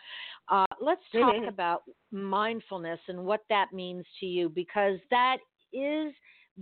Uh, 0.50 0.66
let's 0.82 1.02
talk 1.12 1.36
mm-hmm. 1.36 1.48
about 1.48 1.84
mindfulness 2.12 3.00
and 3.08 3.24
what 3.24 3.42
that 3.50 3.68
means 3.74 4.06
to 4.20 4.26
you, 4.26 4.50
because 4.50 4.98
that 5.12 5.38
is 5.74 6.14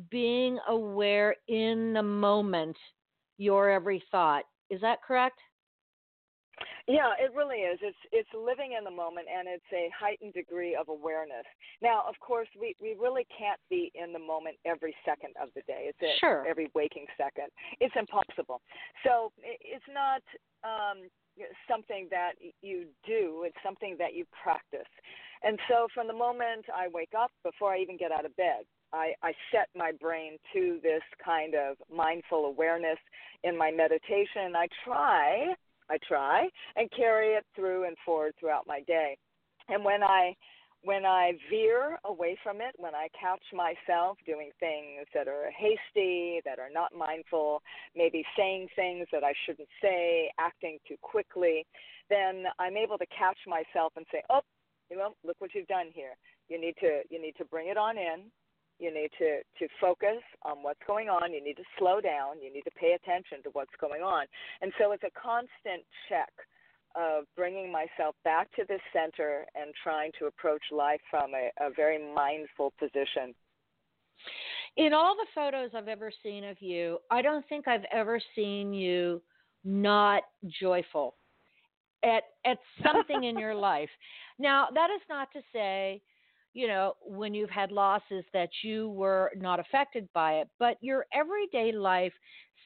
being 0.10 0.58
aware 0.68 1.36
in 1.48 1.94
the 1.94 2.04
moment, 2.04 2.78
your 3.38 3.70
every 3.70 4.04
thought. 4.12 4.44
Is 4.70 4.82
that 4.82 5.04
correct? 5.06 5.40
Yeah, 6.88 7.16
it 7.18 7.32
really 7.34 7.64
is. 7.64 7.80
It's 7.82 7.98
it's 8.12 8.30
living 8.34 8.76
in 8.78 8.84
the 8.84 8.92
moment 8.92 9.28
and 9.32 9.48
it's 9.48 9.66
a 9.72 9.90
heightened 9.98 10.34
degree 10.34 10.76
of 10.76 10.90
awareness. 10.90 11.46
Now, 11.82 12.04
of 12.08 12.20
course, 12.20 12.48
we, 12.60 12.76
we 12.82 12.96
really 13.00 13.26
can't 13.38 13.60
be 13.70 13.92
in 13.96 14.12
the 14.12 14.20
moment 14.20 14.58
every 14.66 14.94
second 15.06 15.34
of 15.42 15.50
the 15.56 15.62
day. 15.62 15.90
It's 15.90 16.02
a, 16.04 16.20
sure. 16.20 16.46
every 16.48 16.70
waking 16.76 17.06
second. 17.18 17.48
It's 17.80 17.96
impossible. 17.98 18.62
So 19.04 19.32
it's 19.44 19.88
not 19.88 20.22
um, 20.64 21.08
something 21.70 22.08
that 22.12 22.34
you 22.62 22.86
do. 23.06 23.44
It's 23.48 23.58
something 23.64 23.96
that 24.00 24.14
you 24.14 24.26
practice. 24.44 24.90
And 25.42 25.58
so 25.70 25.88
from 25.94 26.08
the 26.08 26.14
moment 26.14 26.66
I 26.74 26.88
wake 26.94 27.14
up, 27.18 27.32
before 27.44 27.74
I 27.74 27.80
even 27.80 27.98
get 27.98 28.12
out 28.12 28.26
of 28.26 28.36
bed, 28.36 28.68
I, 28.94 29.14
I 29.24 29.34
set 29.52 29.70
my 29.76 29.92
brain 30.00 30.38
to 30.54 30.80
this 30.84 31.02
kind 31.24 31.56
of 31.56 31.78
mindful 31.94 32.46
awareness 32.46 33.00
in 33.44 33.58
my 33.58 33.72
meditation. 33.72 34.56
I 34.56 34.68
try, 34.86 35.54
I 35.90 35.98
try, 36.08 36.48
and 36.76 36.90
carry 36.96 37.30
it 37.34 37.46
through 37.56 37.88
and 37.88 37.98
forward 38.06 38.34
throughout 38.40 38.68
my 38.68 38.82
day. 38.82 39.18
And 39.68 39.84
when 39.84 40.04
I 40.04 40.36
when 40.86 41.06
I 41.06 41.32
veer 41.50 41.98
away 42.04 42.38
from 42.44 42.58
it, 42.58 42.76
when 42.76 42.94
I 42.94 43.08
catch 43.18 43.44
myself 43.54 44.18
doing 44.26 44.52
things 44.60 45.08
that 45.14 45.30
are 45.30 45.50
hasty, 45.58 46.42
that 46.44 46.60
are 46.60 46.70
not 46.70 46.92
mindful, 46.94 47.62
maybe 47.96 48.26
saying 48.38 48.68
things 48.76 49.08
that 49.14 49.24
I 49.24 49.32
shouldn't 49.46 49.70
say, 49.82 50.30
acting 50.38 50.80
too 50.86 50.98
quickly, 51.02 51.66
then 52.10 52.44
I'm 52.60 52.76
able 52.76 52.98
to 52.98 53.06
catch 53.18 53.38
myself 53.48 53.94
and 53.96 54.06
say, 54.12 54.22
"Oh, 54.30 54.42
you 54.90 54.98
know, 54.98 55.16
look 55.24 55.40
what 55.40 55.56
you've 55.56 55.68
done 55.68 55.88
here. 55.94 56.16
You 56.50 56.60
need 56.60 56.76
to 56.82 57.02
you 57.10 57.22
need 57.22 57.36
to 57.38 57.46
bring 57.46 57.70
it 57.70 57.78
on 57.78 57.98
in. 57.98 58.30
You 58.80 58.94
need 58.94 59.10
to, 59.20 59.40
to 59.60 59.68
focus 59.80 60.22
on 60.44 60.58
what's 60.62 60.80
going 60.86 61.08
on. 61.08 61.32
You 61.32 61.44
need 61.44 61.58
to 61.58 61.64
slow 61.78 62.02
down. 62.02 62.42
You 62.42 62.52
need 62.52 62.64
to 62.64 62.72
pay 62.72 62.94
attention 62.94 63.44
to 63.44 63.50
what's 63.54 63.72
going 63.80 64.02
on. 64.02 64.26
And 64.62 64.72
so 64.80 64.92
it's 64.92 65.04
a 65.04 65.20
constant 65.20 65.86
check 66.10 66.32
of 66.96 67.26
bringing 67.36 67.72
myself 67.72 68.16
back 68.24 68.52
to 68.56 68.64
the 68.68 68.80
center 68.92 69.46
and 69.56 69.74
trying 69.84 70.12
to 70.20 70.26
approach 70.26 70.62
life 70.72 71.02
from 71.10 71.32
a, 71.34 71.50
a 71.60 71.70
very 71.76 72.00
mindful 72.14 72.74
position. 72.80 73.34
In 74.78 74.94
all 74.94 75.16
the 75.16 75.28
photos 75.34 75.72
I've 75.76 75.88
ever 75.88 76.12
seen 76.24 76.44
of 76.44 76.62
you, 76.62 76.98
I 77.12 77.22
don't 77.22 77.48
think 77.48 77.68
I've 77.68 77.86
ever 77.92 78.20
seen 78.36 78.74
you 78.74 79.22
not 79.64 80.24
joyful 80.62 81.16
at 82.04 82.24
at 82.46 82.58
something 82.84 83.24
in 83.24 83.38
your 83.38 83.56
life. 83.72 83.90
Now, 84.40 84.68
that 84.74 84.90
is 84.90 85.02
not 85.10 85.32
to 85.34 85.42
say 85.54 86.02
you 86.54 86.68
know, 86.68 86.94
when 87.02 87.34
you've 87.34 87.50
had 87.50 87.72
losses 87.72 88.24
that 88.34 88.50
you 88.64 88.90
were 88.90 89.32
not 89.36 89.60
affected 89.60 90.08
by 90.14 90.34
it, 90.34 90.50
but 90.60 90.78
your 90.82 91.06
everyday 91.14 91.72
life 91.72 92.14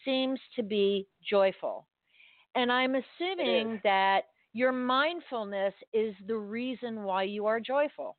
seems 0.03 0.39
to 0.55 0.63
be 0.63 1.07
joyful. 1.27 1.87
And 2.55 2.71
I'm 2.71 2.95
assuming 2.95 3.79
that 3.83 4.23
your 4.53 4.71
mindfulness 4.71 5.73
is 5.93 6.15
the 6.27 6.37
reason 6.37 7.03
why 7.03 7.23
you 7.23 7.45
are 7.45 7.59
joyful. 7.59 8.17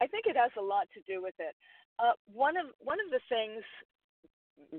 I 0.00 0.06
think 0.06 0.26
it 0.26 0.36
has 0.36 0.50
a 0.58 0.62
lot 0.62 0.86
to 0.94 1.00
do 1.12 1.22
with 1.22 1.34
it. 1.38 1.54
Uh, 1.98 2.12
one 2.32 2.56
of 2.56 2.66
one 2.78 2.98
of 3.04 3.10
the 3.10 3.20
things 3.28 3.62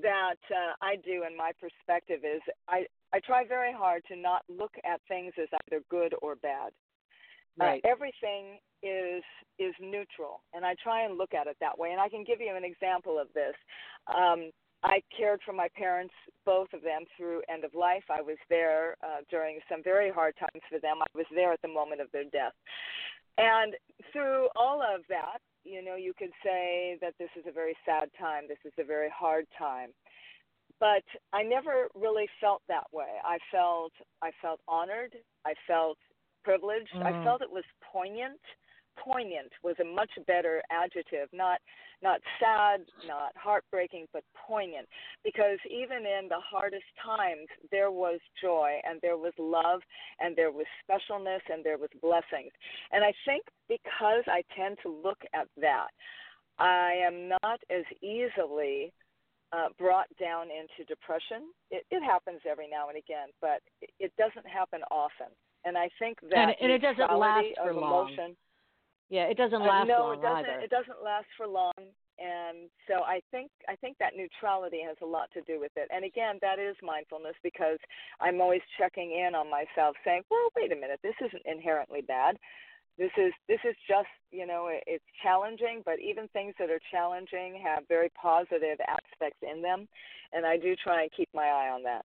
that 0.01 0.38
uh, 0.51 0.74
I 0.81 0.98
do 0.98 1.24
in 1.27 1.36
my 1.36 1.51
perspective 1.60 2.19
is 2.24 2.41
I 2.67 2.86
I 3.13 3.19
try 3.22 3.43
very 3.48 3.74
hard 3.74 4.03
to 4.10 4.15
not 4.15 4.43
look 4.48 4.74
at 4.86 5.01
things 5.07 5.34
as 5.41 5.48
either 5.67 5.81
good 5.89 6.13
or 6.22 6.36
bad. 6.36 6.72
Right. 7.59 7.81
Uh, 7.83 7.89
everything 7.89 8.59
is 8.83 9.23
is 9.57 9.73
neutral, 9.81 10.41
and 10.53 10.65
I 10.65 10.75
try 10.81 11.03
and 11.03 11.17
look 11.17 11.33
at 11.33 11.47
it 11.47 11.57
that 11.59 11.77
way. 11.77 11.91
And 11.91 11.99
I 11.99 12.09
can 12.09 12.23
give 12.23 12.39
you 12.39 12.55
an 12.55 12.63
example 12.63 13.19
of 13.19 13.27
this. 13.33 13.55
Um, 14.07 14.51
I 14.83 15.01
cared 15.15 15.41
for 15.43 15.53
my 15.53 15.67
parents, 15.75 16.13
both 16.45 16.67
of 16.73 16.83
them, 16.83 17.05
through 17.17 17.41
end 17.49 17.63
of 17.63 17.73
life. 17.73 18.03
I 18.09 18.21
was 18.21 18.37
there 18.49 18.95
uh, 19.03 19.21
during 19.29 19.59
some 19.69 19.81
very 19.83 20.11
hard 20.11 20.35
times 20.39 20.63
for 20.69 20.79
them. 20.79 20.97
I 21.01 21.17
was 21.17 21.25
there 21.33 21.51
at 21.51 21.61
the 21.63 21.67
moment 21.67 22.01
of 22.01 22.11
their 22.11 22.25
death. 22.25 22.53
And 23.37 23.73
through 24.13 24.49
all 24.55 24.81
of 24.81 25.01
that, 25.09 25.39
you 25.63 25.83
know, 25.83 25.95
you 25.95 26.13
could 26.17 26.31
say 26.43 26.97
that 27.01 27.13
this 27.19 27.29
is 27.37 27.45
a 27.47 27.51
very 27.51 27.75
sad 27.85 28.09
time. 28.19 28.43
This 28.47 28.61
is 28.65 28.73
a 28.79 28.83
very 28.83 29.09
hard 29.15 29.45
time. 29.57 29.89
But 30.79 31.03
I 31.33 31.41
never 31.43 31.87
really 31.95 32.27
felt 32.39 32.61
that 32.67 32.85
way. 32.93 33.17
I 33.25 33.39
felt 33.51 33.91
I 34.21 34.31
felt 34.41 34.59
honored. 34.67 35.13
I 35.45 35.53
felt 35.67 35.97
privileged. 36.48 36.94
Mm. 36.96 37.04
I 37.04 37.24
felt 37.25 37.42
it 37.42 37.51
was 37.51 37.66
poignant. 37.92 38.39
Poignant 38.98 39.51
was 39.63 39.75
a 39.80 39.84
much 39.84 40.10
better 40.25 40.62
adjective, 40.72 41.27
not 41.34 41.60
not 42.01 42.20
sad, 42.39 42.82
not 43.08 43.32
heartbreaking, 43.36 44.06
but 44.13 44.24
poignant. 44.48 44.88
Because 45.24 45.58
even 45.70 46.06
in 46.06 46.30
the 46.30 46.39
hardest 46.39 46.86
times, 47.04 47.48
there 47.72 47.89
was 47.89 48.20
joy 48.39 48.80
and 48.88 49.00
there 49.01 49.18
was 49.18 49.34
love 49.39 49.82
and 50.20 50.36
there 50.36 50.51
was 50.51 50.66
specialness 50.86 51.42
and 51.51 51.63
there 51.63 51.77
was 51.77 51.89
blessings. 52.01 52.51
And 52.92 53.04
I 53.04 53.13
think 53.25 53.44
because 53.68 54.24
I 54.27 54.44
tend 54.56 54.77
to 54.84 54.89
look 54.89 55.18
at 55.34 55.48
that, 55.60 55.89
I 56.60 56.94
am 57.06 57.30
not 57.30 57.60
as 57.70 57.86
easily 58.04 58.94
uh, 59.51 59.70
brought 59.80 60.08
down 60.20 60.48
into 60.54 60.86
depression. 60.88 61.50
It, 61.72 61.84
it 61.89 62.04
happens 62.04 62.42
every 62.50 62.70
now 62.70 62.89
and 62.89 62.98
again, 62.98 63.30
but 63.42 63.62
it 64.00 64.12
doesn't 64.18 64.48
happen 64.48 64.82
often. 64.92 65.34
And 65.67 65.77
I 65.77 65.89
think 66.00 66.19
that 66.29 66.38
and, 66.38 66.55
and 66.62 66.71
it 66.71 66.79
doesn't 66.79 67.12
last 67.19 67.47
for 67.62 67.74
long. 67.74 68.15
yeah, 69.09 69.24
it 69.24 69.36
doesn't 69.36 69.59
last 69.59 69.91
uh, 69.91 69.97
no, 69.97 70.00
long 70.00 70.13
it 70.13 70.21
doesn't. 70.21 70.45
either. 70.45 70.59
It 70.63 70.69
doesn't 70.69 71.03
last 71.03 71.27
for 71.36 71.45
long, 71.45 71.75
and 72.19 72.69
so 72.88 73.03
I 73.03 73.19
think 73.31 73.51
I 73.67 73.75
think 73.75 73.97
that 74.00 74.15
neutrality 74.15 74.79
has 74.88 74.95
a 75.03 75.05
lot 75.05 75.27
to 75.33 75.41
do 75.41 75.59
with 75.59 75.74
it. 75.75 75.89
And 75.91 76.05
again, 76.05 76.39
that 76.41 76.57
is 76.57 76.77
mindfulness 76.81 77.36
because 77.43 77.79
I'm 78.21 78.39
always 78.39 78.62
checking 78.77 79.12
in 79.12 79.36
on 79.36 79.51
myself, 79.51 79.97
saying, 80.05 80.24
"Well, 80.31 80.47
wait 80.55 80.71
a 80.71 80.75
minute, 80.75 81.01
this 81.03 81.19
isn't 81.19 81.43
inherently 81.45 82.01
bad. 82.01 82.38
This 82.97 83.12
is 83.17 83.33
this 83.50 83.59
is 83.67 83.75
just 83.89 84.07
you 84.31 84.47
know 84.47 84.69
it's 84.71 85.03
challenging, 85.21 85.81
but 85.83 86.00
even 86.00 86.29
things 86.29 86.55
that 86.59 86.69
are 86.69 86.79
challenging 86.91 87.59
have 87.62 87.83
very 87.89 88.09
positive 88.15 88.79
aspects 88.88 89.43
in 89.43 89.62
them, 89.62 89.89
and 90.31 90.45
I 90.45 90.55
do 90.55 90.77
try 90.77 91.01
and 91.01 91.12
keep 91.12 91.27
my 91.33 91.45
eye 91.45 91.69
on 91.75 91.83
that." 91.83 92.05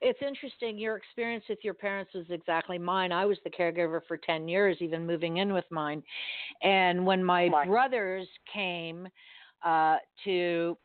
It's 0.00 0.18
interesting. 0.20 0.78
Your 0.78 0.96
experience 0.96 1.44
with 1.48 1.60
your 1.62 1.74
parents 1.74 2.12
was 2.14 2.26
exactly 2.30 2.78
mine. 2.78 3.12
I 3.12 3.24
was 3.24 3.38
the 3.44 3.50
caregiver 3.50 4.00
for 4.06 4.16
10 4.16 4.48
years, 4.48 4.76
even 4.80 5.06
moving 5.06 5.38
in 5.38 5.52
with 5.52 5.64
mine. 5.70 6.02
And 6.62 7.04
when 7.06 7.24
my 7.24 7.48
brothers 7.66 8.26
came 8.52 9.08
uh, 9.64 9.96
to 10.24 10.76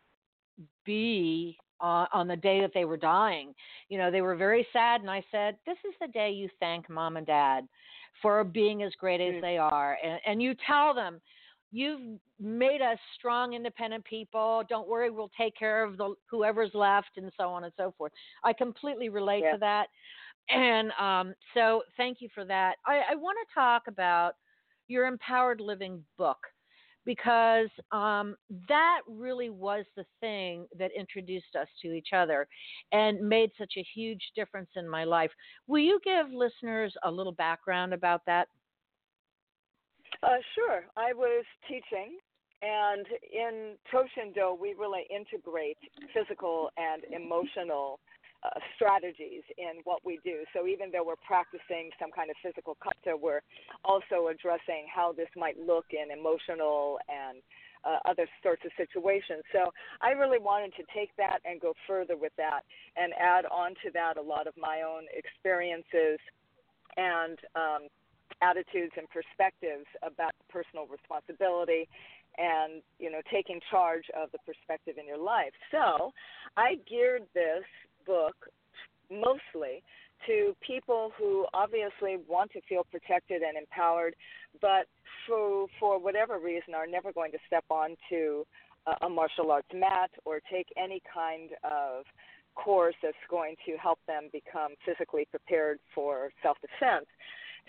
be 0.85 1.57
uh, 1.81 2.05
on 2.13 2.27
the 2.27 2.35
day 2.35 2.61
that 2.61 2.71
they 2.73 2.85
were 2.85 2.97
dying, 2.97 3.53
you 3.89 3.97
know, 3.97 4.11
they 4.11 4.21
were 4.21 4.35
very 4.35 4.65
sad. 4.73 5.01
And 5.01 5.09
I 5.09 5.23
said, 5.31 5.57
This 5.65 5.77
is 5.87 5.95
the 6.01 6.07
day 6.07 6.31
you 6.31 6.49
thank 6.59 6.89
mom 6.89 7.17
and 7.17 7.25
dad 7.25 7.67
for 8.21 8.43
being 8.43 8.83
as 8.83 8.93
great 8.99 9.21
as 9.21 9.35
mm. 9.35 9.41
they 9.41 9.57
are. 9.57 9.97
And, 10.03 10.19
and 10.25 10.41
you 10.41 10.53
tell 10.67 10.93
them, 10.93 11.21
you've 11.71 12.19
made 12.39 12.81
us 12.81 12.97
strong, 13.17 13.53
independent 13.53 14.03
people. 14.05 14.63
Don't 14.69 14.87
worry, 14.87 15.09
we'll 15.09 15.31
take 15.37 15.55
care 15.55 15.83
of 15.83 15.97
the 15.97 16.13
whoever's 16.29 16.71
left, 16.73 17.09
and 17.17 17.31
so 17.37 17.49
on 17.49 17.63
and 17.63 17.73
so 17.77 17.93
forth. 17.97 18.11
I 18.43 18.53
completely 18.53 19.09
relate 19.09 19.43
yeah. 19.43 19.53
to 19.53 19.57
that, 19.59 19.87
and 20.49 20.91
um, 20.99 21.33
so 21.53 21.83
thank 21.97 22.21
you 22.21 22.29
for 22.33 22.45
that. 22.45 22.75
I, 22.85 23.01
I 23.11 23.15
want 23.15 23.37
to 23.47 23.53
talk 23.53 23.83
about 23.87 24.33
your 24.87 25.05
empowered 25.05 25.61
living 25.61 26.03
book 26.17 26.37
because 27.05 27.69
um, 27.91 28.35
that 28.67 28.99
really 29.07 29.49
was 29.49 29.85
the 29.95 30.05
thing 30.19 30.67
that 30.77 30.91
introduced 30.97 31.55
us 31.59 31.67
to 31.81 31.93
each 31.93 32.09
other 32.13 32.47
and 32.91 33.19
made 33.27 33.49
such 33.57 33.73
a 33.77 33.85
huge 33.95 34.21
difference 34.35 34.69
in 34.75 34.87
my 34.87 35.03
life. 35.05 35.31
Will 35.67 35.79
you 35.79 35.99
give 36.03 36.31
listeners 36.31 36.93
a 37.03 37.09
little 37.09 37.31
background 37.31 37.93
about 37.93 38.21
that? 38.25 38.47
Uh, 40.21 40.37
sure. 40.55 40.83
I 40.97 41.13
was 41.13 41.45
teaching, 41.67 42.19
and 42.61 43.05
in 43.31 43.75
Toshindo, 43.87 44.59
we 44.59 44.75
really 44.77 45.07
integrate 45.09 45.77
physical 46.13 46.69
and 46.77 47.03
emotional 47.13 47.99
uh, 48.43 48.59
strategies 48.75 49.43
in 49.57 49.79
what 49.83 49.99
we 50.05 50.19
do. 50.23 50.43
So 50.53 50.67
even 50.67 50.91
though 50.91 51.05
we're 51.05 51.23
practicing 51.25 51.89
some 51.99 52.11
kind 52.11 52.29
of 52.29 52.35
physical 52.43 52.77
kata, 52.83 53.15
we're 53.15 53.41
also 53.83 54.27
addressing 54.27 54.87
how 54.93 55.13
this 55.13 55.29
might 55.35 55.57
look 55.59 55.85
in 55.91 56.11
emotional 56.11 56.99
and 57.07 57.39
uh, 57.83 57.99
other 58.09 58.27
sorts 58.43 58.63
of 58.65 58.71
situations. 58.75 59.43
So 59.53 59.71
I 60.01 60.11
really 60.11 60.39
wanted 60.39 60.73
to 60.75 60.83
take 60.93 61.15
that 61.17 61.39
and 61.45 61.61
go 61.61 61.73
further 61.87 62.17
with 62.17 62.33
that 62.37 62.61
and 62.97 63.13
add 63.19 63.45
on 63.51 63.71
to 63.83 63.91
that 63.93 64.17
a 64.17 64.21
lot 64.21 64.47
of 64.47 64.53
my 64.57 64.83
own 64.83 65.03
experiences 65.15 66.19
and 66.97 67.37
um, 67.55 67.87
attitudes 68.41 68.93
and 68.97 69.07
perspectives 69.09 69.85
about 70.03 70.31
personal 70.49 70.87
responsibility 70.87 71.87
and 72.37 72.81
you 72.99 73.11
know 73.11 73.21
taking 73.31 73.59
charge 73.69 74.05
of 74.15 74.31
the 74.31 74.39
perspective 74.45 74.95
in 74.99 75.07
your 75.07 75.17
life. 75.17 75.51
So 75.71 76.11
i 76.57 76.75
geared 76.89 77.23
this 77.33 77.65
book 78.05 78.35
mostly 79.11 79.83
to 80.27 80.55
people 80.65 81.11
who 81.17 81.45
obviously 81.53 82.17
want 82.27 82.51
to 82.51 82.61
feel 82.67 82.85
protected 82.91 83.41
and 83.41 83.57
empowered 83.57 84.15
but 84.61 84.85
for 85.27 85.67
for 85.79 85.99
whatever 85.99 86.39
reason 86.39 86.73
are 86.75 86.87
never 86.87 87.11
going 87.11 87.31
to 87.31 87.37
step 87.47 87.65
onto 87.69 88.43
a, 88.87 89.05
a 89.05 89.09
martial 89.09 89.51
arts 89.51 89.67
mat 89.73 90.11
or 90.25 90.39
take 90.51 90.67
any 90.77 91.01
kind 91.13 91.51
of 91.63 92.05
course 92.55 92.95
that's 93.01 93.15
going 93.29 93.55
to 93.65 93.77
help 93.77 93.99
them 94.07 94.29
become 94.33 94.73
physically 94.85 95.25
prepared 95.31 95.79
for 95.95 96.29
self 96.43 96.57
defense 96.61 97.05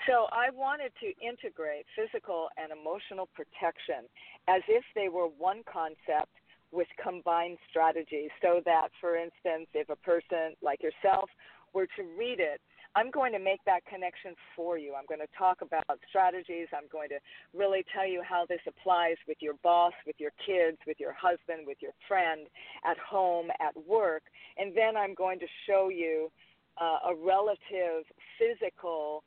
so 0.06 0.26
I 0.32 0.50
wanted 0.50 0.92
to 1.00 1.08
integrate 1.24 1.86
physical 1.96 2.48
and 2.56 2.72
emotional 2.72 3.28
protection 3.34 4.08
as 4.48 4.62
if 4.68 4.84
they 4.94 5.08
were 5.08 5.26
one 5.26 5.62
concept 5.70 6.32
with 6.72 6.86
combined 7.02 7.58
strategies. 7.68 8.30
So 8.40 8.60
that, 8.64 8.88
for 9.00 9.16
instance, 9.16 9.66
if 9.74 9.88
a 9.88 9.96
person 9.96 10.54
like 10.62 10.82
yourself 10.82 11.28
were 11.74 11.86
to 11.96 12.02
read 12.16 12.38
it, 12.40 12.60
I'm 12.96 13.10
going 13.10 13.32
to 13.32 13.38
make 13.38 13.60
that 13.66 13.86
connection 13.86 14.34
for 14.56 14.76
you. 14.76 14.94
I'm 14.94 15.06
going 15.06 15.20
to 15.20 15.38
talk 15.38 15.62
about 15.62 15.84
strategies. 16.08 16.66
I'm 16.74 16.88
going 16.90 17.08
to 17.10 17.18
really 17.56 17.84
tell 17.94 18.06
you 18.06 18.22
how 18.28 18.46
this 18.48 18.60
applies 18.66 19.16
with 19.28 19.38
your 19.40 19.54
boss, 19.62 19.92
with 20.06 20.16
your 20.18 20.32
kids, 20.44 20.76
with 20.86 20.98
your 20.98 21.12
husband, 21.12 21.66
with 21.66 21.78
your 21.80 21.92
friend, 22.08 22.48
at 22.84 22.98
home, 22.98 23.48
at 23.60 23.74
work. 23.86 24.22
And 24.58 24.76
then 24.76 24.96
I'm 24.96 25.14
going 25.14 25.38
to 25.38 25.46
show 25.68 25.88
you 25.88 26.32
uh, 26.80 27.10
a 27.10 27.14
relative 27.14 28.04
physical 28.38 29.22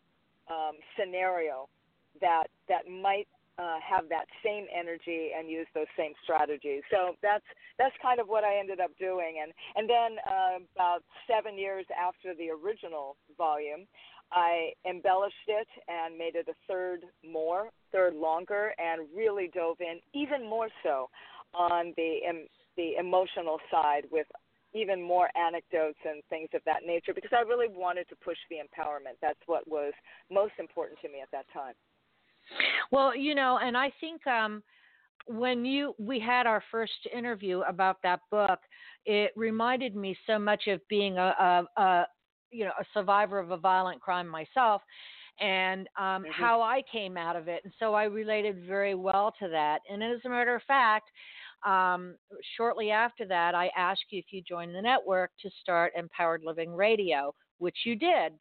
um, 0.50 0.76
scenario 0.98 1.68
that 2.22 2.48
that 2.70 2.88
might 2.88 3.28
uh, 3.60 3.78
have 3.88 4.10
that 4.10 4.26
same 4.44 4.66
energy 4.74 5.30
and 5.38 5.50
use 5.50 5.68
those 5.76 5.90
same 5.98 6.14
strategies. 6.24 6.82
So 6.90 7.16
that's 7.22 7.46
that's 7.78 7.94
kind 8.02 8.20
of 8.20 8.28
what 8.28 8.44
I 8.44 8.58
ended 8.58 8.80
up 8.80 8.92
doing. 9.00 9.42
And 9.42 9.52
and 9.76 9.90
then 9.90 10.18
uh, 10.26 10.64
about 10.76 11.04
seven 11.30 11.58
years 11.58 11.86
after 11.94 12.34
the 12.36 12.50
original 12.50 13.16
volume, 13.38 13.86
I 14.32 14.72
embellished 14.90 15.48
it 15.48 15.68
and 15.88 16.18
made 16.18 16.36
it 16.36 16.48
a 16.48 16.56
third 16.68 17.02
more, 17.24 17.70
third 17.92 18.16
longer, 18.16 18.74
and 18.78 19.08
really 19.16 19.50
dove 19.54 19.78
in 19.80 20.00
even 20.14 20.50
more 20.50 20.70
so 20.82 21.10
on 21.54 21.94
the 21.96 22.20
um, 22.30 22.48
the 22.76 22.96
emotional 22.98 23.60
side 23.70 24.06
with 24.12 24.26
even 24.74 25.02
more 25.02 25.30
anecdotes 25.38 26.00
and 26.06 26.24
things 26.30 26.50
of 26.54 26.62
that 26.66 26.82
nature 26.86 27.14
because 27.14 27.32
I 27.34 27.42
really 27.42 27.68
wanted 27.70 28.08
to 28.10 28.16
push 28.16 28.38
the 28.50 28.58
empowerment. 28.58 29.18
That's 29.22 29.40
what 29.46 29.68
was 29.68 29.94
most 30.32 30.54
important 30.60 31.00
to 31.02 31.10
me 31.10 31.22
at 31.22 31.30
that 31.32 31.46
time. 31.54 31.74
Well, 32.92 33.16
you 33.16 33.36
know, 33.36 33.60
and 33.62 33.78
I 33.78 33.92
think 34.00 34.26
um, 34.28 34.64
when 35.28 35.66
you 35.66 35.96
we 35.98 36.20
had 36.20 36.46
our 36.46 36.64
first 36.72 37.08
interview 37.16 37.62
about 37.62 37.98
that 38.04 38.20
book, 38.32 38.60
it 39.06 39.32
reminded 39.36 39.96
me 39.96 40.18
so 40.28 40.38
much 40.38 40.68
of 40.68 40.82
being 40.90 41.18
a, 41.18 41.66
a, 41.78 41.82
a 41.82 42.08
you 42.52 42.66
know 42.66 42.74
a 42.80 42.86
survivor 42.94 43.40
of 43.40 43.52
a 43.52 43.58
violent 43.58 44.02
crime 44.02 44.28
myself 44.28 44.82
and 45.40 45.88
um, 45.98 46.24
mm-hmm. 46.24 46.32
how 46.32 46.62
I 46.62 46.84
came 46.92 47.18
out 47.18 47.36
of 47.36 47.48
it. 47.48 47.62
And 47.64 47.74
so 47.80 47.94
I 47.94 48.04
related 48.04 48.66
very 48.68 48.96
well 48.96 49.34
to 49.40 49.48
that. 49.50 49.80
And 49.90 50.04
as 50.04 50.20
a 50.26 50.30
matter 50.30 50.56
of 50.56 50.62
fact, 50.64 51.10
um, 51.66 52.16
shortly 52.58 52.92
after 52.92 53.26
that, 53.26 53.56
I 53.56 53.70
asked 53.78 54.06
you 54.10 54.20
if 54.20 54.26
you 54.32 54.42
joined 54.42 54.76
the 54.76 54.82
network 54.82 55.32
to 55.42 55.50
start 55.62 55.94
Empowered 55.96 56.44
Living 56.44 56.74
Radio, 56.74 57.34
which 57.60 57.78
you 57.86 57.96
did. 57.96 58.34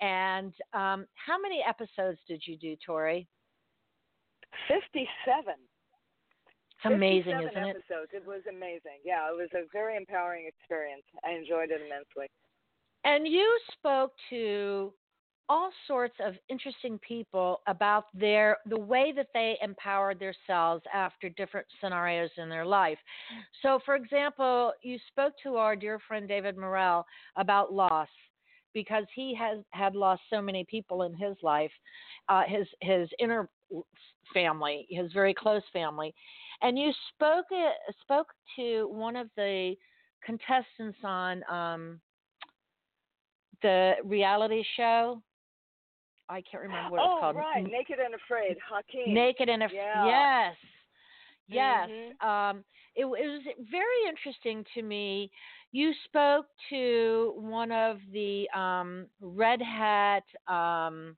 And 0.00 0.52
um, 0.72 1.06
how 1.14 1.40
many 1.40 1.62
episodes 1.66 2.18
did 2.26 2.42
you 2.46 2.56
do, 2.56 2.76
Tori? 2.84 3.28
57. 4.68 5.54
amazing, 6.84 7.38
isn't 7.38 7.62
it? 7.62 7.76
episodes. 7.76 8.10
It 8.12 8.26
was 8.26 8.42
amazing. 8.48 8.98
Yeah, 9.04 9.28
it 9.30 9.36
was 9.36 9.48
a 9.54 9.66
very 9.72 9.96
empowering 9.96 10.46
experience. 10.48 11.04
I 11.24 11.32
enjoyed 11.32 11.70
it 11.70 11.80
immensely. 11.86 12.26
And 13.04 13.26
you 13.26 13.58
spoke 13.72 14.12
to 14.30 14.92
all 15.48 15.70
sorts 15.86 16.14
of 16.24 16.34
interesting 16.48 16.98
people 17.06 17.60
about 17.66 18.06
their 18.14 18.58
the 18.66 18.78
way 18.78 19.12
that 19.14 19.28
they 19.34 19.56
empowered 19.62 20.18
themselves 20.18 20.82
after 20.92 21.28
different 21.30 21.66
scenarios 21.80 22.30
in 22.38 22.48
their 22.48 22.64
life. 22.64 22.98
So, 23.62 23.78
for 23.84 23.94
example, 23.94 24.72
you 24.82 24.98
spoke 25.08 25.34
to 25.42 25.56
our 25.56 25.76
dear 25.76 25.98
friend 26.06 26.28
David 26.28 26.56
Morrell 26.56 27.04
about 27.36 27.72
loss 27.72 28.08
because 28.74 29.04
he 29.14 29.34
has 29.34 29.58
had 29.70 29.94
lost 29.94 30.22
so 30.30 30.40
many 30.40 30.64
people 30.64 31.02
in 31.02 31.14
his 31.14 31.36
life, 31.42 31.72
uh, 32.28 32.42
his 32.46 32.66
his 32.80 33.08
inner 33.18 33.48
family, 34.32 34.86
his 34.90 35.12
very 35.12 35.34
close 35.34 35.62
family, 35.72 36.14
and 36.62 36.78
you 36.78 36.92
spoke 37.14 37.46
spoke 38.00 38.28
to 38.56 38.88
one 38.90 39.16
of 39.16 39.28
the 39.36 39.74
contestants 40.24 40.98
on 41.02 41.42
um, 41.50 42.00
the 43.60 43.94
reality 44.04 44.62
show 44.76 45.20
I 46.32 46.42
can't 46.50 46.62
remember 46.62 46.92
what 46.92 47.00
oh, 47.00 47.16
it's 47.16 47.20
called. 47.20 47.36
right, 47.36 47.62
Naked 47.62 47.98
and 48.02 48.14
Afraid, 48.14 48.56
Hakeem. 48.70 49.12
Naked 49.12 49.48
and 49.48 49.62
Afraid. 49.64 49.76
Yeah. 49.76 50.06
Yes. 50.06 50.56
Yes. 51.48 51.88
Mm-hmm. 51.90 52.28
Um, 52.28 52.64
it, 52.94 53.04
it 53.04 53.06
was 53.06 53.42
very 53.70 54.08
interesting 54.08 54.64
to 54.74 54.82
me. 54.82 55.30
You 55.72 55.92
spoke 56.04 56.46
to 56.70 57.34
one 57.36 57.70
of 57.72 57.98
the 58.12 58.48
um, 58.56 59.06
Red 59.20 59.60
Hat. 59.60 60.24
Um, 60.48 61.16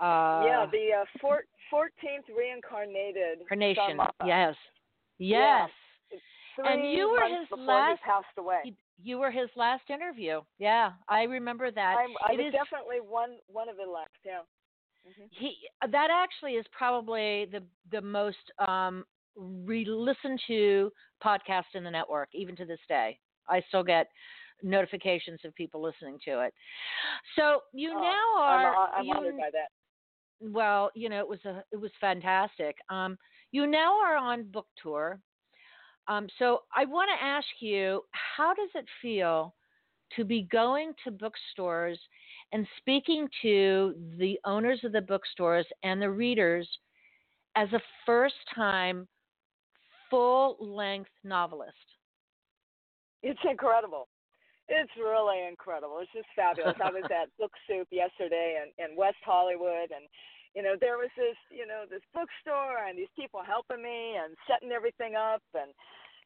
uh, 0.00 0.42
yeah, 0.44 0.66
the 0.70 1.02
uh, 1.02 1.04
four, 1.20 1.44
14th 1.72 2.36
reincarnated. 2.36 3.40
Incarnation. 3.40 3.98
Yes. 4.24 4.54
Yes. 5.18 5.70
Three 6.56 6.72
and 6.72 6.92
you 6.92 7.10
were 7.10 7.22
his 7.22 7.48
last. 7.58 8.00
He 8.00 8.10
passed 8.10 8.38
away. 8.38 8.60
He, 8.64 8.74
you 9.02 9.18
were 9.18 9.30
his 9.30 9.48
last 9.56 9.84
interview. 9.90 10.40
Yeah, 10.58 10.92
I 11.08 11.24
remember 11.24 11.70
that. 11.70 11.96
I'm, 11.98 12.10
I 12.26 12.34
it 12.34 12.38
was 12.38 12.46
is, 12.46 12.52
definitely 12.52 12.98
one 13.06 13.36
one 13.46 13.68
of 13.68 13.76
the 13.76 13.90
last. 13.90 14.10
Yeah. 14.24 14.40
Mm-hmm. 15.06 15.24
He 15.30 15.56
that 15.90 16.08
actually 16.10 16.52
is 16.52 16.66
probably 16.76 17.46
the 17.50 17.62
the 17.90 18.00
most 18.00 18.36
um, 18.66 19.04
re-listened 19.36 20.40
to 20.46 20.90
podcast 21.24 21.64
in 21.74 21.84
the 21.84 21.90
network, 21.90 22.28
even 22.32 22.56
to 22.56 22.64
this 22.64 22.80
day. 22.88 23.18
I 23.48 23.62
still 23.68 23.84
get 23.84 24.08
notifications 24.62 25.40
of 25.44 25.54
people 25.54 25.82
listening 25.82 26.18
to 26.24 26.40
it. 26.40 26.54
So 27.36 27.60
you 27.72 27.92
oh, 27.94 28.00
now 28.00 28.42
are. 28.42 28.74
I'm, 28.76 29.00
I'm 29.00 29.04
you, 29.04 29.14
honored 29.14 29.36
by 29.36 29.50
that. 29.52 29.68
Well, 30.40 30.90
you 30.94 31.08
know, 31.08 31.18
it 31.18 31.28
was 31.28 31.40
a 31.44 31.62
it 31.72 31.76
was 31.76 31.90
fantastic. 32.00 32.76
Um, 32.88 33.18
you 33.52 33.66
now 33.66 33.98
are 34.00 34.16
on 34.16 34.44
book 34.44 34.66
tour. 34.82 35.20
Um, 36.08 36.28
so 36.38 36.60
I 36.74 36.84
want 36.84 37.08
to 37.18 37.24
ask 37.24 37.46
you, 37.60 38.02
how 38.36 38.54
does 38.54 38.70
it 38.74 38.84
feel 39.00 39.54
to 40.16 40.24
be 40.24 40.48
going 40.52 40.92
to 41.04 41.10
bookstores 41.10 41.98
and 42.52 42.66
speaking 42.78 43.26
to 43.42 43.94
the 44.18 44.38
owners 44.44 44.80
of 44.84 44.92
the 44.92 45.00
bookstores 45.00 45.66
and 45.82 46.00
the 46.00 46.10
readers 46.10 46.68
as 47.56 47.72
a 47.72 47.80
first 48.04 48.34
time 48.54 49.08
full 50.10 50.56
length 50.60 51.10
novelist? 51.24 51.72
It's 53.22 53.40
incredible. 53.48 54.08
It's 54.68 54.90
really 54.98 55.46
incredible. 55.48 55.98
It's 56.00 56.12
just 56.12 56.26
fabulous. 56.36 56.76
I 56.82 56.90
was 56.90 57.04
at 57.04 57.28
Book 57.38 57.52
Soup 57.68 57.86
yesterday 57.90 58.62
in, 58.62 58.84
in 58.84 58.96
West 58.96 59.18
Hollywood 59.24 59.90
and 59.94 60.08
you 60.54 60.62
know, 60.62 60.74
there 60.80 60.98
was 60.98 61.10
this, 61.16 61.36
you 61.50 61.66
know, 61.66 61.84
this 61.90 62.02
bookstore 62.14 62.86
and 62.86 62.98
these 62.98 63.10
people 63.18 63.42
helping 63.44 63.82
me 63.82 64.16
and 64.16 64.36
setting 64.48 64.72
everything 64.72 65.14
up 65.14 65.42
and 65.54 65.74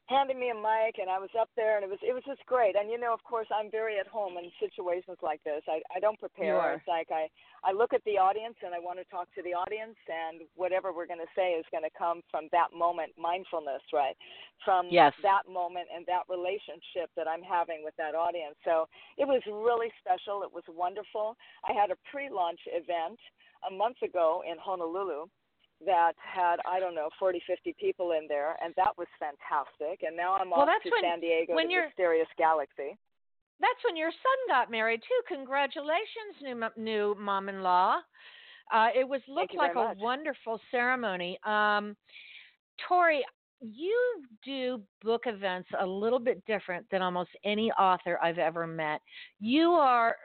handing 0.08 0.40
me 0.40 0.48
a 0.48 0.56
mic 0.56 0.96
and 0.96 1.12
I 1.12 1.20
was 1.20 1.28
up 1.38 1.52
there 1.54 1.76
and 1.76 1.84
it 1.84 1.90
was 1.92 2.00
it 2.00 2.12
was 2.16 2.24
just 2.24 2.44
great. 2.48 2.74
And 2.76 2.90
you 2.90 2.98
know, 2.98 3.12
of 3.12 3.22
course, 3.24 3.46
I'm 3.52 3.70
very 3.70 4.00
at 4.00 4.08
home 4.08 4.40
in 4.40 4.50
situations 4.56 5.20
like 5.22 5.44
this. 5.44 5.60
I 5.68 5.80
I 5.94 6.00
don't 6.00 6.18
prepare. 6.18 6.74
It's 6.74 6.88
like 6.88 7.08
I 7.12 7.28
I 7.62 7.72
look 7.72 7.92
at 7.92 8.02
the 8.04 8.16
audience 8.16 8.56
and 8.64 8.74
I 8.74 8.80
want 8.80 8.98
to 8.98 9.06
talk 9.12 9.28
to 9.36 9.42
the 9.44 9.52
audience 9.52 10.00
and 10.08 10.48
whatever 10.56 10.92
we're 10.92 11.06
going 11.06 11.20
to 11.20 11.34
say 11.36 11.52
is 11.60 11.64
going 11.70 11.84
to 11.84 11.92
come 11.92 12.24
from 12.32 12.48
that 12.52 12.72
moment, 12.72 13.12
mindfulness, 13.20 13.84
right? 13.92 14.16
From 14.64 14.88
yes. 14.90 15.12
that 15.22 15.44
moment 15.44 15.92
and 15.94 16.06
that 16.06 16.24
relationship 16.28 17.12
that 17.14 17.28
I'm 17.28 17.44
having 17.44 17.84
with 17.84 17.94
that 18.00 18.16
audience. 18.16 18.56
So, 18.64 18.88
it 19.18 19.28
was 19.28 19.42
really 19.46 19.92
special. 20.00 20.42
It 20.42 20.52
was 20.52 20.64
wonderful. 20.68 21.36
I 21.68 21.72
had 21.76 21.90
a 21.90 21.98
pre-launch 22.10 22.60
event 22.66 23.18
a 23.68 23.72
month 23.74 24.00
ago 24.02 24.42
in 24.46 24.56
Honolulu 24.58 25.26
that 25.84 26.12
had 26.18 26.56
I 26.66 26.80
don't 26.80 26.94
know 26.94 27.08
40 27.18 27.40
50 27.46 27.74
people 27.78 28.12
in 28.12 28.26
there 28.28 28.56
and 28.62 28.74
that 28.76 28.96
was 28.98 29.06
fantastic 29.18 30.02
and 30.02 30.16
now 30.16 30.34
I'm 30.34 30.50
well, 30.50 30.62
off 30.62 30.82
to 30.82 30.90
when, 30.90 31.02
San 31.02 31.20
Diego 31.20 31.54
when 31.54 31.68
to 31.68 31.72
you're, 31.72 31.86
Mysterious 31.86 32.28
Galaxy. 32.36 32.98
That's 33.60 33.82
when 33.84 33.96
your 33.96 34.10
son 34.10 34.38
got 34.48 34.70
married 34.70 35.00
too. 35.02 35.34
Congratulations, 35.34 36.38
new 36.42 36.68
new 36.76 37.16
mom-in-law. 37.18 37.98
Uh, 38.72 38.88
it 38.94 39.08
was 39.08 39.20
looked 39.28 39.54
like 39.54 39.72
a 39.72 39.74
much. 39.74 39.98
wonderful 39.98 40.60
ceremony. 40.70 41.38
Um, 41.44 41.96
Tori, 42.86 43.24
you 43.60 44.22
do 44.44 44.80
book 45.02 45.22
events 45.26 45.68
a 45.80 45.86
little 45.86 46.18
bit 46.18 46.44
different 46.46 46.86
than 46.90 47.02
almost 47.02 47.30
any 47.44 47.70
author 47.72 48.18
I've 48.22 48.38
ever 48.38 48.66
met. 48.66 49.00
You 49.40 49.70
are 49.72 50.16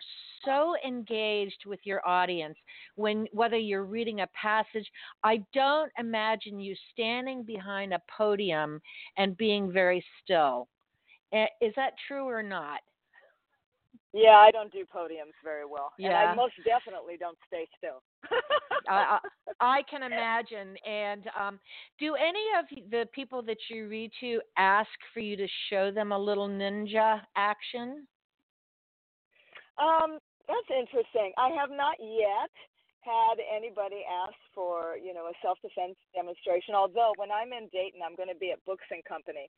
so 0.45 0.75
engaged 0.85 1.65
with 1.65 1.79
your 1.83 2.07
audience 2.07 2.57
when 2.95 3.27
whether 3.31 3.57
you're 3.57 3.85
reading 3.85 4.21
a 4.21 4.27
passage. 4.39 4.89
I 5.23 5.43
don't 5.53 5.91
imagine 5.97 6.59
you 6.59 6.75
standing 6.91 7.43
behind 7.43 7.93
a 7.93 8.01
podium 8.17 8.81
and 9.17 9.37
being 9.37 9.71
very 9.71 10.03
still. 10.23 10.67
Eh, 11.33 11.47
is 11.61 11.73
that 11.75 11.93
true 12.07 12.27
or 12.27 12.43
not? 12.43 12.81
Yeah, 14.13 14.37
I 14.37 14.51
don't 14.51 14.71
do 14.71 14.85
podiums 14.85 15.33
very 15.43 15.65
well. 15.65 15.91
Yeah. 15.97 16.09
And 16.09 16.29
I 16.29 16.35
most 16.35 16.53
definitely 16.63 17.17
don't 17.19 17.37
stay 17.47 17.67
still. 17.77 18.03
I, 18.87 19.17
I 19.59 19.81
can 19.89 20.03
imagine. 20.03 20.75
And 20.87 21.23
um, 21.39 21.59
do 21.99 22.13
any 22.13 22.45
of 22.59 22.91
the 22.91 23.07
people 23.11 23.41
that 23.41 23.57
you 23.69 23.87
read 23.87 24.11
to 24.21 24.39
ask 24.55 24.89
for 25.13 25.19
you 25.19 25.35
to 25.35 25.47
show 25.71 25.89
them 25.89 26.11
a 26.11 26.17
little 26.17 26.47
ninja 26.47 27.21
action? 27.35 28.05
Um, 29.81 30.19
that's 30.47 30.69
interesting. 30.69 31.33
I 31.37 31.49
have 31.57 31.71
not 31.71 31.97
yet 31.97 32.53
had 33.01 33.41
anybody 33.49 34.05
ask 34.05 34.37
for, 34.53 34.95
you 35.01 35.13
know, 35.13 35.25
a 35.25 35.35
self-defense 35.41 35.95
demonstration. 36.15 36.75
Although 36.75 37.13
when 37.17 37.31
I'm 37.31 37.51
in 37.51 37.67
Dayton, 37.73 37.99
I'm 38.05 38.15
going 38.15 38.29
to 38.29 38.37
be 38.37 38.51
at 38.51 38.63
Books 38.65 38.85
and 38.91 39.03
Company, 39.03 39.49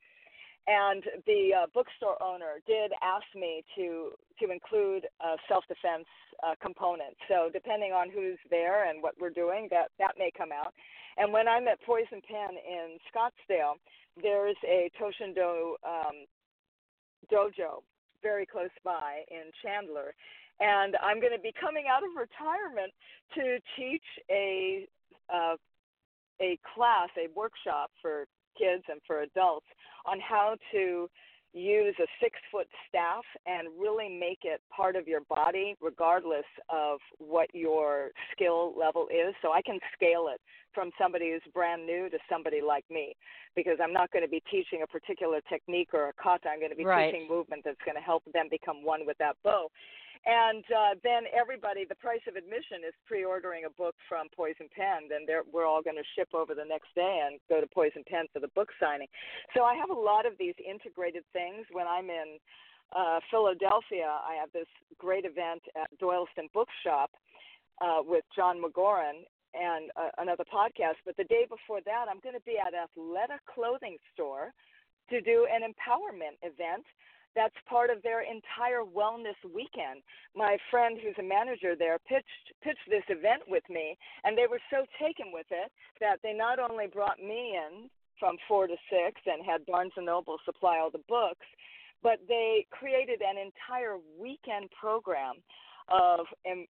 and 0.67 1.03
the 1.25 1.49
uh, 1.53 1.67
bookstore 1.73 2.21
owner 2.21 2.59
did 2.65 2.91
ask 3.01 3.25
me 3.35 3.63
to 3.75 4.11
to 4.39 4.51
include 4.51 5.05
a 5.21 5.37
self-defense 5.47 6.05
uh, 6.45 6.55
component. 6.61 7.15
So 7.29 7.49
depending 7.53 7.91
on 7.93 8.09
who's 8.09 8.39
there 8.49 8.89
and 8.89 9.01
what 9.01 9.13
we're 9.19 9.29
doing, 9.29 9.67
that 9.71 9.91
that 9.99 10.15
may 10.17 10.31
come 10.35 10.51
out. 10.51 10.73
And 11.17 11.31
when 11.31 11.47
I'm 11.47 11.67
at 11.67 11.81
Poison 11.85 12.21
Pen 12.27 12.57
in 12.57 12.97
Scottsdale, 13.07 13.75
there's 14.21 14.57
a 14.67 14.91
Toshindo 14.99 15.75
um, 15.85 16.25
dojo 17.31 17.83
very 18.21 18.45
close 18.45 18.73
by 18.83 19.21
in 19.29 19.51
Chandler, 19.61 20.13
and 20.59 20.97
I'm 21.01 21.19
going 21.21 21.35
to 21.35 21.41
be 21.41 21.53
coming 21.59 21.85
out 21.89 22.01
of 22.03 22.09
retirement 22.17 22.91
to 23.35 23.59
teach 23.77 24.07
a 24.31 24.87
uh, 25.33 25.55
a 26.41 26.59
class, 26.75 27.09
a 27.17 27.31
workshop 27.33 27.91
for 28.01 28.25
kids 28.57 28.83
and 28.89 28.99
for 29.05 29.21
adults 29.21 29.67
on 30.05 30.19
how 30.19 30.55
to 30.71 31.09
use 31.53 31.95
a 31.99 32.07
six 32.21 32.35
foot 32.51 32.67
staff 32.89 33.23
and 33.45 33.69
really 33.79 34.09
make 34.09 34.39
it 34.43 34.59
part 34.75 34.97
of 34.97 35.07
your 35.07 35.21
body 35.29 35.73
regardless 35.81 36.43
of 36.69 36.99
what 37.17 37.47
your 37.53 38.11
skill 38.33 38.73
level 38.77 39.07
is. 39.07 39.33
So 39.41 39.53
i 39.53 39.61
can 39.61 39.79
scale 39.95 40.27
it 40.33 40.41
from 40.73 40.91
somebody 41.01 41.31
who's 41.31 41.53
brand 41.53 41.85
new 41.85 42.09
to 42.09 42.17
somebody 42.29 42.59
like 42.61 42.83
me 42.91 43.15
because 43.55 43.77
i'm 43.81 43.93
not 43.93 44.11
going 44.11 44.25
to 44.25 44.29
be 44.29 44.43
teaching 44.51 44.81
a 44.83 44.87
particular 44.87 45.39
technique 45.47 45.89
or 45.93 46.09
a 46.09 46.13
kata. 46.21 46.49
I'm 46.49 46.59
going 46.59 46.71
to 46.71 46.75
be 46.75 46.83
right. 46.83 47.11
teaching 47.11 47.27
movement 47.29 47.61
that's 47.63 47.79
going 47.85 47.95
to 47.95 48.03
help 48.03 48.23
them 48.33 48.47
become 48.51 48.83
one 48.83 49.05
with 49.05 49.17
that 49.19 49.37
bow 49.41 49.69
and 50.25 50.65
uh, 50.73 50.97
then 51.03 51.29
everybody, 51.29 51.85
the 51.85 51.95
price 51.95 52.25
of 52.27 52.35
admission 52.35 52.81
is 52.81 52.93
pre-ordering 53.05 53.65
a 53.65 53.69
book 53.69 53.93
from 54.09 54.25
Poison 54.35 54.65
Pen. 54.75 55.05
Then 55.05 55.29
we're 55.53 55.69
all 55.69 55.85
going 55.85 56.01
to 56.01 56.11
ship 56.17 56.29
over 56.33 56.55
the 56.57 56.65
next 56.65 56.89
day 56.95 57.21
and 57.25 57.39
go 57.47 57.61
to 57.61 57.67
Poison 57.67 58.03
Pen 58.09 58.25
for 58.33 58.39
the 58.39 58.49
book 58.57 58.69
signing. 58.81 59.07
So 59.53 59.63
I 59.63 59.75
have 59.75 59.91
a 59.91 59.99
lot 59.99 60.25
of 60.25 60.33
these 60.39 60.55
integrated 60.57 61.23
things. 61.31 61.69
When 61.71 61.85
I'm 61.85 62.09
in 62.09 62.41
uh, 62.89 63.19
Philadelphia, 63.29 64.09
I 64.09 64.33
have 64.41 64.49
this 64.51 64.69
great 64.97 65.25
event 65.25 65.61
at 65.77 65.93
Doylestown 66.01 66.49
Bookshop 66.53 67.11
uh, 67.81 68.01
with 68.01 68.25
Jon 68.35 68.57
McGoran 68.57 69.29
and 69.53 69.91
uh, 69.95 70.09
another 70.17 70.43
podcast. 70.43 71.05
But 71.05 71.17
the 71.17 71.29
day 71.29 71.45
before 71.47 71.81
that, 71.85 72.05
I'm 72.09 72.19
going 72.19 72.35
to 72.35 72.45
be 72.49 72.57
at 72.57 72.73
Athleta 72.73 73.37
Clothing 73.45 73.97
Store 74.13 74.53
to 75.09 75.21
do 75.21 75.47
an 75.53 75.61
empowerment 75.61 76.41
event 76.41 76.83
that's 77.35 77.55
part 77.67 77.89
of 77.89 78.01
their 78.01 78.21
entire 78.21 78.81
wellness 78.83 79.37
weekend. 79.43 80.01
My 80.35 80.57
friend 80.71 80.97
who's 81.01 81.15
a 81.19 81.27
manager 81.27 81.75
there 81.77 81.99
pitched 81.99 82.55
pitched 82.63 82.87
this 82.89 83.03
event 83.09 83.43
with 83.47 83.63
me 83.69 83.97
and 84.23 84.37
they 84.37 84.47
were 84.49 84.61
so 84.71 84.85
taken 84.99 85.31
with 85.31 85.47
it 85.51 85.71
that 85.99 86.19
they 86.23 86.33
not 86.33 86.59
only 86.59 86.87
brought 86.87 87.19
me 87.19 87.59
in 87.59 87.89
from 88.19 88.37
4 88.47 88.67
to 88.67 88.75
6 88.89 89.21
and 89.25 89.45
had 89.45 89.65
Barnes 89.65 89.91
and 89.97 90.05
Noble 90.05 90.37
supply 90.45 90.79
all 90.79 90.89
the 90.89 91.03
books, 91.09 91.45
but 92.01 92.19
they 92.27 92.65
created 92.71 93.21
an 93.21 93.37
entire 93.37 93.97
weekend 94.19 94.69
program 94.71 95.35
of 95.89 96.25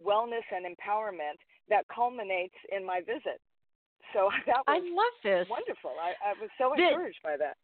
wellness 0.05 0.45
and 0.51 0.67
empowerment 0.67 1.39
that 1.69 1.85
culminates 1.95 2.55
in 2.75 2.85
my 2.85 3.01
visit. 3.01 3.41
So 4.13 4.29
that 4.47 4.65
was 4.67 4.69
I 4.69 4.79
love 4.81 5.17
this. 5.23 5.47
wonderful. 5.49 5.93
I, 6.01 6.17
I 6.31 6.33
was 6.41 6.51
so 6.59 6.73
encouraged 6.75 7.21
by 7.23 7.37
that. 7.37 7.57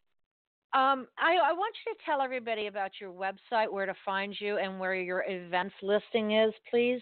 Um, 0.73 1.07
I, 1.17 1.37
I 1.41 1.53
want 1.53 1.73
you 1.85 1.93
to 1.93 1.99
tell 2.05 2.21
everybody 2.21 2.67
about 2.67 2.91
your 2.99 3.11
website, 3.11 3.71
where 3.71 3.85
to 3.85 3.93
find 4.03 4.35
you, 4.39 4.57
and 4.57 4.79
where 4.79 4.95
your 4.95 5.23
events 5.27 5.75
listing 5.81 6.31
is, 6.31 6.53
please. 6.69 7.01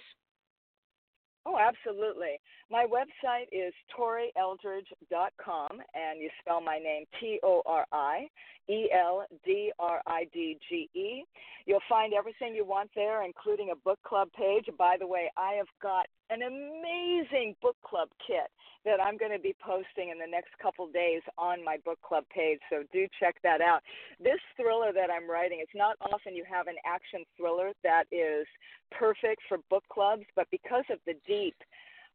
Oh, 1.45 1.58
absolutely. 1.58 2.39
My 2.71 2.86
website 2.86 3.47
is 3.52 3.73
torieldridge.com, 3.97 5.71
and 5.93 6.21
you 6.21 6.30
spell 6.39 6.62
my 6.62 6.78
name 6.78 7.04
T 7.19 7.39
O 7.43 7.62
R 7.65 7.86
I 7.91 8.28
E 8.69 8.89
L 8.93 9.26
D 9.43 9.71
R 9.78 10.02
I 10.08 10.26
D 10.34 10.58
G 10.69 10.89
E. 10.95 11.23
You'll 11.65 11.82
find 11.89 12.13
everything 12.13 12.56
you 12.56 12.65
want 12.65 12.91
there, 12.95 13.26
including 13.26 13.71
a 13.71 13.76
book 13.76 13.99
club 14.06 14.30
page. 14.38 14.65
By 14.78 14.95
the 14.97 15.08
way, 15.08 15.30
I 15.36 15.54
have 15.54 15.67
got 15.82 16.06
an 16.29 16.41
amazing 16.41 17.55
book 17.62 17.75
club 17.83 18.09
kit 18.25 18.49
that 18.86 18.99
I'm 18.99 19.17
going 19.17 19.31
to 19.31 19.39
be 19.39 19.55
posting 19.63 20.09
in 20.09 20.19
the 20.19 20.27
next 20.27 20.51
couple 20.62 20.88
days 20.88 21.21
on 21.38 21.63
my 21.63 21.77
book 21.86 21.99
club 22.01 22.25
page. 22.33 22.59
So 22.69 22.83
do 22.91 23.07
check 23.19 23.36
that 23.43 23.62
out. 23.62 23.81
This 24.19 24.39
thriller 24.55 24.91
that 24.93 25.09
I'm 25.09 25.29
writing, 25.29 25.59
it's 25.62 25.75
not 25.75 25.95
often 26.01 26.36
you 26.36 26.43
have 26.49 26.67
an 26.67 26.75
action 26.86 27.23
thriller 27.38 27.71
that 27.83 28.05
is 28.12 28.45
perfect 28.91 29.41
for 29.47 29.59
book 29.69 29.83
clubs, 29.91 30.23
but 30.36 30.47
because 30.51 30.86
of 30.91 30.99
the 31.05 31.15
deep 31.27 31.55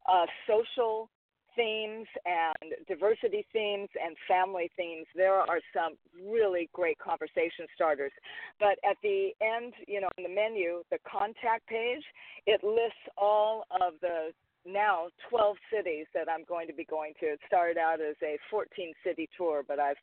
uh, 0.07 0.25
social 0.47 1.09
themes 1.55 2.07
and 2.25 2.73
diversity 2.87 3.45
themes 3.53 3.89
and 4.03 4.15
family 4.27 4.69
themes, 4.75 5.05
there 5.15 5.35
are 5.35 5.59
some 5.73 5.93
really 6.29 6.69
great 6.73 6.97
conversation 6.99 7.65
starters. 7.75 8.11
But 8.59 8.77
at 8.89 8.97
the 9.03 9.29
end, 9.41 9.73
you 9.87 10.01
know, 10.01 10.09
in 10.17 10.23
the 10.23 10.29
menu, 10.29 10.83
the 10.91 10.99
contact 11.09 11.67
page, 11.67 12.03
it 12.45 12.63
lists 12.63 13.05
all 13.17 13.65
of 13.81 13.93
the 14.01 14.31
now 14.65 15.07
12 15.29 15.55
cities 15.73 16.05
that 16.13 16.27
I'm 16.29 16.43
going 16.45 16.67
to 16.67 16.73
be 16.73 16.85
going 16.85 17.13
to. 17.21 17.27
It 17.27 17.39
started 17.47 17.77
out 17.77 18.01
as 18.01 18.15
a 18.23 18.37
14 18.51 18.93
city 19.05 19.29
tour, 19.37 19.63
but 19.67 19.79
I've 19.79 19.97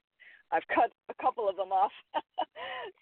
I've 0.52 0.66
cut 0.72 0.92
a 1.08 1.22
couple 1.22 1.48
of 1.48 1.56
them 1.56 1.72
off. 1.72 1.92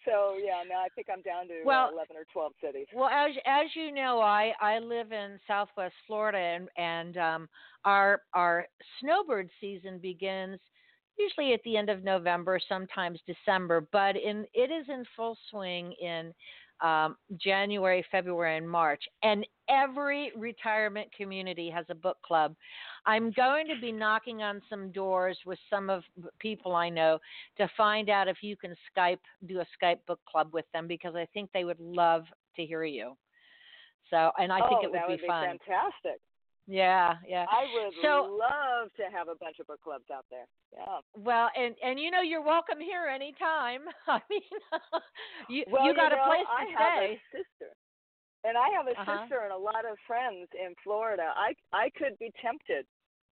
so 0.04 0.34
yeah, 0.42 0.62
now 0.68 0.80
I 0.80 0.88
think 0.94 1.08
I'm 1.12 1.22
down 1.22 1.48
to 1.48 1.62
well, 1.64 1.88
uh, 1.88 1.92
11 1.92 2.16
or 2.16 2.24
12 2.32 2.52
cities. 2.62 2.86
Well, 2.94 3.08
as 3.08 3.32
as 3.46 3.66
you 3.74 3.92
know, 3.92 4.20
I 4.20 4.52
I 4.60 4.78
live 4.78 5.12
in 5.12 5.38
Southwest 5.46 5.94
Florida, 6.06 6.38
and 6.38 6.68
and 6.76 7.16
um, 7.16 7.48
our 7.84 8.22
our 8.34 8.66
snowbird 9.00 9.50
season 9.60 9.98
begins 9.98 10.58
usually 11.18 11.52
at 11.52 11.60
the 11.64 11.76
end 11.76 11.90
of 11.90 12.02
November, 12.02 12.58
sometimes 12.68 13.20
December, 13.26 13.86
but 13.92 14.16
in 14.16 14.46
it 14.52 14.70
is 14.70 14.86
in 14.88 15.04
full 15.16 15.36
swing 15.50 15.92
in 16.00 16.34
um, 16.80 17.16
January, 17.40 18.04
February, 18.10 18.56
and 18.56 18.68
March. 18.68 19.02
And 19.22 19.46
every 19.68 20.32
retirement 20.36 21.08
community 21.16 21.70
has 21.70 21.86
a 21.88 21.94
book 21.94 22.18
club. 22.22 22.54
I'm 23.06 23.30
going 23.32 23.66
to 23.68 23.80
be 23.80 23.92
knocking 23.92 24.42
on 24.42 24.60
some 24.68 24.92
doors 24.92 25.38
with 25.46 25.58
some 25.70 25.90
of 25.90 26.02
people 26.38 26.74
I 26.74 26.88
know 26.88 27.18
to 27.58 27.70
find 27.76 28.10
out 28.10 28.28
if 28.28 28.38
you 28.42 28.56
can 28.56 28.74
Skype, 28.96 29.18
do 29.46 29.60
a 29.60 29.66
Skype 29.82 29.98
book 30.06 30.20
club 30.30 30.50
with 30.52 30.66
them 30.72 30.86
because 30.86 31.14
I 31.14 31.26
think 31.32 31.50
they 31.52 31.64
would 31.64 31.80
love 31.80 32.24
to 32.56 32.64
hear 32.64 32.84
you. 32.84 33.16
So, 34.10 34.30
and 34.38 34.52
I 34.52 34.60
oh, 34.60 34.68
think 34.68 34.84
it 34.84 34.90
would 34.90 35.08
be, 35.08 35.16
be 35.16 35.26
fun. 35.26 35.58
fantastic. 35.66 36.20
Yeah, 36.66 37.16
yeah. 37.28 37.44
I 37.50 37.64
would 37.74 37.92
so, 38.02 38.24
love 38.40 38.88
to 38.96 39.04
have 39.14 39.28
a 39.28 39.34
bunch 39.36 39.58
of 39.60 39.66
book 39.66 39.80
clubs 39.84 40.04
out 40.12 40.24
there. 40.30 40.46
Yeah. 40.72 41.00
Well, 41.16 41.50
and 41.56 41.74
and 41.84 42.00
you 42.00 42.10
know 42.10 42.22
you're 42.22 42.42
welcome 42.42 42.80
here 42.80 43.06
anytime. 43.06 43.82
I 44.08 44.20
mean, 44.30 44.40
you 45.48 45.64
well, 45.68 45.84
you 45.84 45.94
got 45.94 46.10
you 46.10 46.16
know, 46.16 46.22
a 46.24 46.26
place 46.26 46.48
to 46.48 46.52
I 46.52 46.64
stay. 46.64 46.74
have 46.80 47.02
a 47.04 47.20
sister, 47.30 47.70
and 48.44 48.56
I 48.56 48.68
have 48.76 48.86
a 48.88 48.96
Uh-huh. 48.98 49.18
sister 49.28 49.40
and 49.44 49.52
a 49.52 49.56
lot 49.58 49.84
of 49.84 49.98
friends 50.06 50.48
in 50.56 50.74
Florida. 50.82 51.32
I 51.36 51.54
I 51.72 51.90
could 51.98 52.18
be 52.18 52.32
tempted 52.40 52.86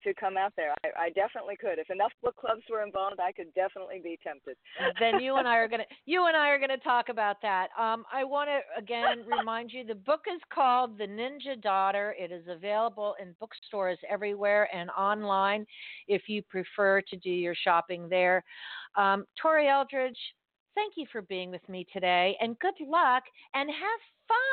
to 0.05 0.15
come 0.15 0.37
out 0.37 0.53
there. 0.57 0.75
I, 0.85 1.05
I 1.05 1.11
definitely 1.11 1.57
could. 1.57 1.79
If 1.79 1.91
enough 1.91 2.13
book 2.23 2.37
clubs 2.37 2.63
were 2.71 2.83
involved, 2.83 3.21
I 3.21 3.33
could 3.33 3.53
definitely 3.55 4.01
be 4.03 4.19
tempted. 4.23 4.57
then 5.01 5.21
you 5.21 5.37
and 5.37 5.49
I 5.49 5.57
are 5.57 5.69
gonna 5.69 5.85
you 6.07 6.27
and 6.27 6.37
I 6.37 6.49
are 6.49 6.59
gonna 6.59 6.79
talk 6.79 7.09
about 7.09 7.37
that. 7.43 7.69
Um, 7.79 8.05
I 8.13 8.25
want 8.25 8.49
to 8.49 8.61
again 8.79 9.25
remind 9.39 9.71
you 9.73 9.85
the 9.85 9.95
book 9.95 10.23
is 10.33 10.41
called 10.53 10.99
The 10.99 11.07
Ninja 11.07 11.61
Daughter. 11.61 12.15
It 12.19 12.33
is 12.33 12.45
available 12.49 13.15
in 13.21 13.35
bookstores 13.41 13.99
everywhere 14.09 14.69
and 14.75 14.91
online 14.91 15.67
if 16.09 16.23
you 16.29 16.43
prefer 16.43 17.01
to 17.03 17.17
do 17.17 17.31
your 17.31 17.55
shopping 17.55 18.09
there. 18.09 18.45
Um, 18.97 19.25
Tori 19.41 19.69
Eldridge, 19.69 20.19
thank 20.75 20.95
you 20.97 21.07
for 21.11 21.23
being 21.23 21.51
with 21.51 21.67
me 21.69 21.87
today, 21.93 22.37
and 22.41 22.59
good 22.59 22.75
luck 22.87 23.23
and 23.55 23.71
have 23.71 24.01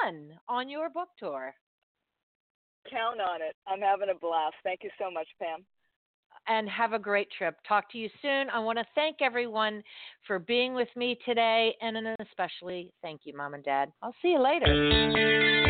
fun 0.04 0.30
on 0.48 0.70
your 0.70 0.90
book 0.90 1.10
tour. 1.18 1.54
Count 2.92 3.20
on 3.22 3.42
it. 3.42 3.56
I'm 3.68 3.82
having 3.82 4.10
a 4.10 4.18
blast. 4.18 4.56
Thank 4.64 4.82
you 4.84 4.90
so 5.00 5.12
much, 5.12 5.28
Pam. 5.42 5.66
and 6.48 6.68
have 6.70 6.94
a 6.94 7.00
great 7.00 7.28
trip. 7.38 7.56
Talk 7.68 7.92
to 7.92 7.98
you 7.98 8.10
soon. 8.22 8.50
I 8.50 8.60
want 8.60 8.80
to 8.80 8.86
thank 8.96 9.18
everyone 9.22 9.84
for 10.26 10.40
being 10.40 10.74
with 10.74 10.90
me 10.96 11.18
today, 11.26 11.76
and 11.82 11.98
especially 12.22 12.92
thank 13.02 13.22
you, 13.26 13.36
Mom 13.36 13.54
and 13.54 13.64
Dad. 13.64 13.92
I'll 14.02 14.16
see 14.22 14.30
you 14.30 14.42
later. 14.42 15.69